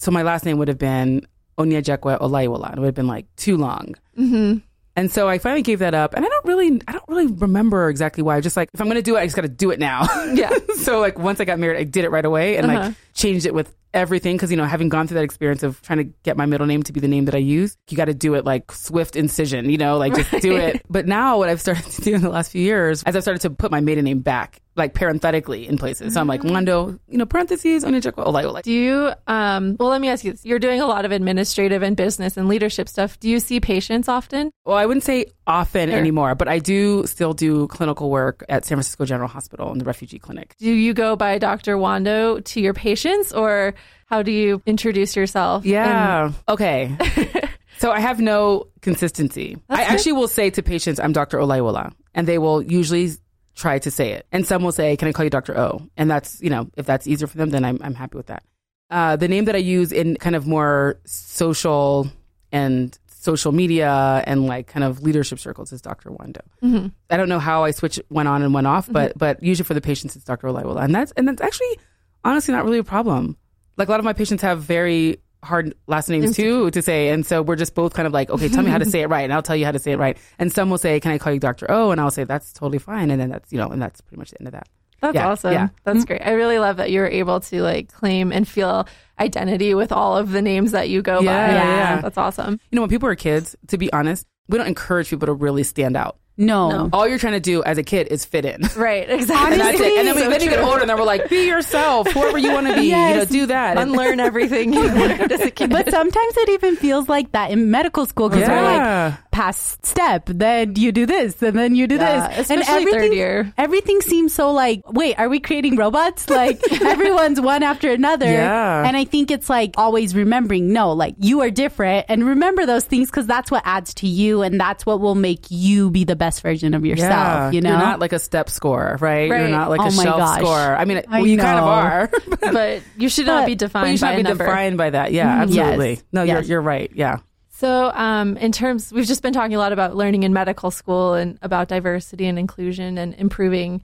So 0.02 0.10
my 0.10 0.24
last 0.24 0.46
name 0.46 0.58
would 0.58 0.68
have 0.68 0.80
been 0.80 1.28
Onyejekwa 1.60 2.20
Olayiwola. 2.20 2.74
It 2.74 2.80
would 2.80 2.88
have 2.88 2.96
been 2.96 3.06
like 3.08 3.28
too 3.36 3.56
long. 3.56 3.94
Mm-hmm. 4.18 4.58
And 4.96 5.12
so 5.12 5.30
I 5.30 5.38
finally 5.38 5.62
gave 5.62 5.80
that 5.80 5.94
up, 5.94 6.16
and 6.16 6.26
I 6.26 6.28
don't 6.28 6.46
really, 6.46 6.82
I 6.88 6.92
don't 6.92 7.08
really 7.08 7.28
remember 7.28 7.88
exactly 7.88 8.24
why. 8.24 8.36
I'm 8.36 8.42
just 8.42 8.58
like 8.58 8.70
if 8.74 8.82
I'm 8.82 8.88
going 8.88 8.96
to 8.98 9.02
do 9.02 9.16
it, 9.16 9.20
I 9.20 9.26
just 9.26 9.36
got 9.38 9.44
to 9.44 9.48
do 9.48 9.70
it 9.72 9.80
now. 9.80 10.02
Yeah. 10.34 10.50
so 10.82 11.00
like 11.00 11.18
once 11.20 11.40
I 11.40 11.46
got 11.46 11.60
married, 11.60 11.78
I 11.78 11.84
did 11.84 12.04
it 12.04 12.10
right 12.10 12.26
away 12.26 12.58
and 12.58 12.66
Uh-huh. 12.66 12.80
like 12.88 12.96
changed 13.14 13.46
it 13.46 13.54
with 13.54 13.74
everything 13.94 14.36
because 14.38 14.50
you 14.52 14.56
know 14.58 14.64
having 14.66 14.88
gone 14.90 15.06
through 15.08 15.16
that 15.16 15.24
experience 15.24 15.64
of 15.64 15.82
trying 15.82 15.98
to 16.00 16.06
get 16.24 16.36
my 16.38 16.46
middle 16.46 16.66
name 16.66 16.82
to 16.84 16.94
be 16.94 17.00
the 17.00 17.08
name 17.08 17.26
that 17.26 17.36
I 17.36 17.40
use, 17.40 17.78
you 17.90 17.96
got 17.96 18.06
to 18.06 18.14
do 18.14 18.34
it 18.34 18.44
like 18.44 18.72
swift 18.72 19.16
incision. 19.16 19.70
You 19.70 19.78
know, 19.78 19.98
like 19.98 20.16
just 20.16 20.32
do 20.42 20.56
it. 20.58 20.82
But 20.90 21.06
now 21.08 21.38
what 21.38 21.48
I've 21.48 21.62
started 21.62 21.86
to 21.92 22.02
do 22.02 22.16
in 22.16 22.22
the 22.22 22.30
last 22.30 22.52
few 22.52 22.62
years, 22.64 23.04
as 23.04 23.16
I've 23.16 23.22
started 23.22 23.42
to 23.42 23.50
put 23.52 23.70
my 23.72 23.80
maiden 23.82 24.04
name 24.06 24.20
back, 24.20 24.60
like 24.76 24.94
parenthetically 24.94 25.68
in 25.68 25.78
places. 25.78 26.14
So 26.14 26.22
I'm 26.22 26.28
like 26.28 26.42
Nwando, 26.42 26.98
you 27.10 27.18
know, 27.18 27.26
parentheses 27.26 27.84
Onyejekwa 27.84 28.26
Olayiwola. 28.26 28.62
Do 28.62 28.72
you, 28.72 29.12
um, 29.28 29.76
well, 29.80 29.90
let 29.90 30.00
me 30.00 30.08
ask 30.08 30.24
you 30.24 30.32
this. 30.32 30.46
You're 30.46 30.60
doing 30.60 30.80
a 30.80 30.86
lot 30.88 31.04
of 31.04 31.12
administrative 31.12 31.84
and 31.84 31.98
business 31.98 32.38
and 32.38 32.48
leadership 32.48 32.88
stuff. 32.88 33.20
Do 33.20 33.28
you 33.30 33.40
see 33.42 33.60
patients 33.60 34.08
often? 34.08 34.50
Well, 34.66 34.78
I 34.78 34.86
wouldn't 34.86 35.04
say 35.04 35.26
often 35.46 35.90
Sure. 35.90 35.98
anymore, 36.00 36.36
but 36.36 36.48
I 36.48 36.60
do 36.60 37.06
still 37.06 37.34
do 37.34 37.68
clinical 37.68 38.10
work 38.10 38.46
at 38.48 38.64
San 38.66 38.78
Francisco 38.78 39.04
General 39.06 39.28
Hospital 39.28 39.72
in 39.74 39.78
the 39.78 39.86
refugee 39.86 40.20
clinic. 40.20 40.56
Do 40.58 40.72
you 40.72 40.94
go 40.94 41.16
by 41.18 41.38
Dr. 41.38 41.76
Nwando 41.76 42.44
to 42.46 42.62
your 42.62 42.74
patients 42.74 43.34
or 43.34 43.74
how 44.06 44.22
do 44.24 44.32
you 44.32 44.62
introduce 44.66 45.16
yourself? 45.18 45.66
Yeah. 45.66 46.32
okay. 46.48 46.96
so 47.80 47.92
I 47.92 48.00
have 48.00 48.20
no 48.22 48.68
consistency. 48.82 49.58
I 49.70 49.84
actually 49.84 50.14
will 50.14 50.28
say 50.30 50.50
to 50.52 50.64
patients, 50.64 51.00
I'm 51.00 51.12
Dr. 51.12 51.40
Olayiwola, 51.40 51.92
and 52.14 52.28
they 52.28 52.38
will 52.38 52.62
usually 52.62 53.12
try 53.56 53.80
to 53.80 53.92
say 53.92 54.12
it. 54.12 54.26
And 54.32 54.46
some 54.46 54.64
will 54.64 54.72
say, 54.72 54.96
Can 54.98 55.08
I 55.08 55.12
call 55.12 55.24
you 55.24 55.30
Dr. 55.30 55.58
O? 55.58 55.82
And 55.98 56.10
that's, 56.10 56.42
you 56.42 56.50
know, 56.50 56.70
if 56.78 56.86
that's 56.86 57.08
easier 57.08 57.28
for 57.28 57.38
them, 57.38 57.50
then 57.50 57.66
I'm, 57.66 57.80
I'm 57.82 57.96
happy 57.96 58.18
with 58.18 58.28
that. 58.28 58.44
Uh, 58.90 59.16
the 59.16 59.28
name 59.28 59.46
that 59.46 59.56
I 59.56 59.60
use 59.60 59.92
in 59.92 60.18
kind 60.18 60.36
of 60.36 60.48
more 60.48 61.00
social 61.06 62.12
and 62.52 62.98
social 63.22 63.52
media 63.52 64.24
and 64.26 64.48
like 64.48 64.68
kind 64.68 64.84
of 64.84 65.04
leadership 65.04 65.40
circles 65.40 65.72
is 65.72 65.82
Dr. 65.82 66.10
Nwando. 66.10 66.42
Mm-hmm. 66.64 66.88
I 67.10 67.18
don't 67.18 67.30
know 67.30 67.40
how 67.40 67.64
I 67.64 67.72
switch 67.72 68.00
went 68.10 68.28
on 68.28 68.42
and 68.42 68.54
went 68.54 68.68
off, 68.68 68.92
but 68.92 69.18
but 69.18 69.42
usually 69.44 69.66
for 69.66 69.76
the 69.76 69.82
patients 69.82 70.16
it's 70.16 70.26
Dr. 70.26 70.48
Olayiwola, 70.48 70.84
and 70.84 70.94
that's 70.94 71.12
and 71.14 71.28
that's 71.28 71.42
actually 71.42 71.80
honestly 72.24 72.54
not 72.54 72.66
really 72.66 72.80
a 72.80 72.84
problem. 72.84 73.38
Like 73.78 73.88
a 73.88 73.92
lot 73.92 74.00
of 74.00 74.06
my 74.06 74.14
patients 74.14 74.42
have 74.42 74.64
very 74.64 75.20
hard 75.44 75.74
last 75.88 76.10
names 76.10 76.36
too 76.36 76.70
to 76.72 76.82
say, 76.82 77.10
and 77.10 77.26
so 77.26 77.42
we're 77.42 77.56
just 77.56 77.74
both 77.76 77.94
kind 77.94 78.06
of 78.08 78.14
like, 78.14 78.30
okay, 78.30 78.48
tell 78.50 78.64
me 78.64 78.70
how 78.70 78.78
to 78.78 78.86
say 78.86 79.02
it 79.02 79.08
right, 79.08 79.22
and 79.24 79.34
I'll 79.34 79.42
tell 79.42 79.56
you 79.56 79.66
how 79.66 79.72
to 79.72 79.80
say 79.80 79.92
it 79.92 80.00
right. 80.00 80.18
And 80.40 80.52
some 80.52 80.70
will 80.70 80.78
say, 80.78 81.00
can 81.00 81.12
I 81.12 81.18
call 81.18 81.34
you 81.34 81.40
Dr. 81.40 81.70
O? 81.72 81.92
And 81.92 82.00
I'll 82.00 82.12
say 82.12 82.24
that's 82.24 82.54
totally 82.54 82.80
fine, 82.80 83.12
and 83.12 83.20
then 83.20 83.30
that's 83.30 83.52
you 83.52 83.58
know, 83.58 83.70
and 83.70 83.82
that's 83.82 84.02
pretty 84.02 84.20
much 84.20 84.32
the 84.32 84.40
end 84.42 84.48
of 84.48 84.54
that. 84.54 84.68
That's 85.02 85.16
Yeah, 85.16 85.30
awesome. 85.30 85.54
yeah. 85.54 85.70
That's 85.84 86.00
mm-hmm. 86.00 86.06
great. 86.06 86.22
I 86.24 86.34
really 86.34 86.60
love 86.60 86.78
that 86.78 86.92
you're 86.92 87.08
able 87.08 87.40
to 87.40 87.62
like 87.64 87.92
claim 87.92 88.32
and 88.32 88.48
feel 88.48 88.88
identity 89.20 89.74
with 89.74 89.92
all 89.92 90.16
of 90.16 90.32
the 90.32 90.42
names 90.44 90.72
that 90.74 90.90
you 90.90 91.02
go 91.02 91.22
Yeah, 91.22 91.48
by. 91.48 91.54
yeah. 91.54 92.02
That's 92.02 92.18
awesome. 92.18 92.60
You 92.70 92.76
know, 92.76 92.82
when 92.84 92.90
people 92.90 93.10
are 93.10 93.16
kids, 93.16 93.56
to 93.68 93.78
be 93.80 93.92
honest, 93.92 94.28
we 94.48 94.60
don't 94.60 94.68
encourage 94.68 95.10
people 95.10 95.26
to 95.26 95.34
really 95.34 95.64
stand 95.64 95.98
out. 95.98 96.18
No. 96.38 96.70
No. 96.70 96.89
All 96.94 97.08
you're 97.08 97.20
trying 97.20 97.34
to 97.34 97.39
do 97.39 97.63
as 97.63 97.78
a 97.78 97.84
kid 97.84 98.08
is 98.08 98.26
fit 98.26 98.46
in. 98.46 98.62
Right. 98.76 99.08
Exactly. 99.10 99.52
And 99.52 99.62
that's 99.62 99.80
it. 99.80 99.98
And 100.00 100.08
then, 100.08 100.15
we, 100.15 100.22
So 100.24 100.30
then 100.30 100.41
you 100.41 100.50
get 100.50 100.60
older, 100.63 100.82
and 100.82 100.89
then 100.89 100.98
we're 100.98 101.04
like, 101.06 101.30
be 101.30 101.46
yourself, 101.48 102.10
whoever 102.12 102.38
you 102.38 102.52
want 102.52 102.67
to 102.67 102.74
be. 102.76 102.88
You 102.88 102.91
know, 102.96 103.26
do 103.26 103.46
that. 103.48 103.78
And- 103.78 103.91
Unlearn 103.91 104.20
everything 104.32 104.74
you 104.74 104.82
learned 104.82 105.32
as 105.32 105.41
a 105.41 105.52
kid. 105.52 105.70
But 105.70 105.89
sometimes 105.91 106.38
it 106.38 106.50
even 106.50 106.76
feels 106.78 107.08
like 107.10 107.32
that 107.34 107.52
in 107.52 107.70
medical 107.70 108.06
school 108.06 108.30
because 108.30 108.48
they're 108.48 108.56
Yeah. 108.62 109.06
like, 109.10 109.32
past 109.32 109.86
step, 109.86 110.26
then 110.26 110.76
you 110.76 110.91
do 110.91 111.06
this, 111.06 111.41
and 111.41 111.58
then 111.58 111.74
you 111.76 111.88
do 111.88 111.96
Yeah, 111.96 112.28
this. 112.30 112.50
And 112.50 112.60
especially 112.62 112.86
third 112.86 112.96
everything, 112.96 113.13
year. 113.17 113.54
everything 113.58 114.02
seems 114.02 114.34
so 114.34 114.52
like, 114.52 114.82
wait, 114.91 115.17
are 115.20 115.30
we 115.30 115.39
creating 115.39 115.76
robots? 115.78 116.30
Like 116.30 116.60
everyone's 116.82 117.39
one 117.39 117.63
after 117.63 117.91
another. 117.91 118.26
Yeah. 118.26 118.86
And 118.86 118.98
I 118.98 119.06
think 119.06 119.32
it's 119.32 119.50
like 119.50 119.76
always 119.78 120.15
remembering, 120.15 120.74
no, 120.74 120.91
like 120.94 121.15
you 121.20 121.41
are 121.41 121.50
different 121.50 122.08
and 122.10 122.26
remember 122.26 122.65
those 122.65 122.84
things 122.84 123.10
because 123.10 123.26
that's 123.28 123.50
what 123.52 123.62
adds 123.65 123.94
to 123.96 124.08
you 124.08 124.41
and 124.41 124.60
that's 124.60 124.86
what 124.86 125.00
will 125.00 125.15
make 125.15 125.46
you 125.50 125.89
be 125.89 126.04
the 126.04 126.15
best 126.22 126.42
version 126.42 126.74
of 126.74 126.86
yourself, 126.86 127.54
you 127.54 127.62
know? 127.62 127.72
You're 127.72 127.80
not 127.80 128.00
like 128.00 128.14
a 128.14 128.20
step 128.20 128.50
score, 128.50 128.98
right? 129.02 129.28
You're 129.28 129.48
not 129.50 129.70
like 129.70 129.82
Oh 129.82 129.88
a 129.88 129.92
my 129.92 130.04
shelf 130.04 130.18
gosh. 130.20 130.40
score. 130.40 130.76
I 130.82 130.86
mean, 130.86 131.02
I 131.10 131.18
well, 131.20 131.28
you 131.28 131.38
kind 131.38 131.58
of 131.60 131.66
are. 131.66 132.12
but 132.54 132.84
you 132.98 133.10
should 133.10 133.26
not 133.26 133.46
be 133.46 133.56
defined 133.56 133.90
you 133.92 133.98
should 133.98 134.06
by 134.06 134.12
not 134.12 134.14
a 134.14 134.18
be 134.18 134.24
number. 134.30 134.46
defined 134.46 134.78
by 134.78 134.90
that. 134.92 135.12
Yeah, 135.12 135.44
Mm, 135.46 135.54
yes. 135.54 135.58
absolutely. 135.68 136.00
No, 136.14 136.24
Yes. 136.24 136.34
you're 136.48 136.50
you're 136.58 136.62
right. 136.62 136.92
Yeah. 136.96 137.18
So, 137.50 137.92
um, 137.94 138.38
in 138.38 138.52
terms, 138.52 138.92
we've 138.92 139.06
just 139.06 139.22
been 139.22 139.34
talking 139.34 139.56
a 139.56 139.60
lot 139.60 139.72
about 139.74 139.96
learning 139.96 140.24
in 140.24 140.34
medical 140.34 140.72
school 140.72 141.14
and 141.14 141.38
about 141.44 141.68
diversity 141.68 142.26
and 142.28 142.40
inclusion 142.40 142.98
and 142.98 143.14
improving 143.16 143.82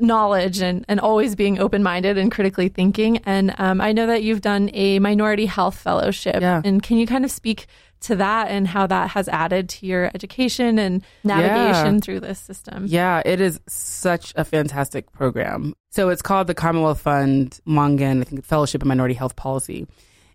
knowledge 0.00 0.60
and, 0.60 0.84
and 0.88 0.98
always 0.98 1.34
being 1.36 1.58
open 1.58 1.82
minded 1.82 2.16
and 2.18 2.32
critically 2.32 2.68
thinking. 2.68 3.18
And 3.18 3.54
um, 3.58 3.80
I 3.80 3.92
know 3.92 4.06
that 4.06 4.22
you've 4.22 4.40
done 4.40 4.70
a 4.72 4.98
minority 4.98 5.46
health 5.46 5.76
fellowship. 5.78 6.40
Yeah. 6.40 6.62
And 6.64 6.82
can 6.82 6.96
you 6.96 7.06
kind 7.06 7.24
of 7.24 7.30
speak 7.30 7.66
to 8.02 8.16
that 8.16 8.48
and 8.48 8.66
how 8.66 8.86
that 8.86 9.10
has 9.10 9.28
added 9.28 9.68
to 9.68 9.86
your 9.86 10.10
education 10.14 10.78
and 10.78 11.02
navigation 11.24 11.94
Yeah. 11.94 12.00
through 12.00 12.20
this 12.20 12.38
system? 12.38 12.84
Yeah, 12.86 13.22
it 13.24 13.40
is 13.40 13.60
such 13.68 14.32
a 14.36 14.44
fantastic 14.44 15.12
program. 15.12 15.74
So 15.90 16.08
it's 16.08 16.22
called 16.22 16.46
the 16.46 16.54
Commonwealth 16.54 17.00
Fund 17.00 17.60
Mongan, 17.66 18.20
I 18.20 18.24
think, 18.24 18.44
Fellowship 18.44 18.82
in 18.82 18.88
Minority 18.88 19.14
Health 19.14 19.36
Policy. 19.36 19.86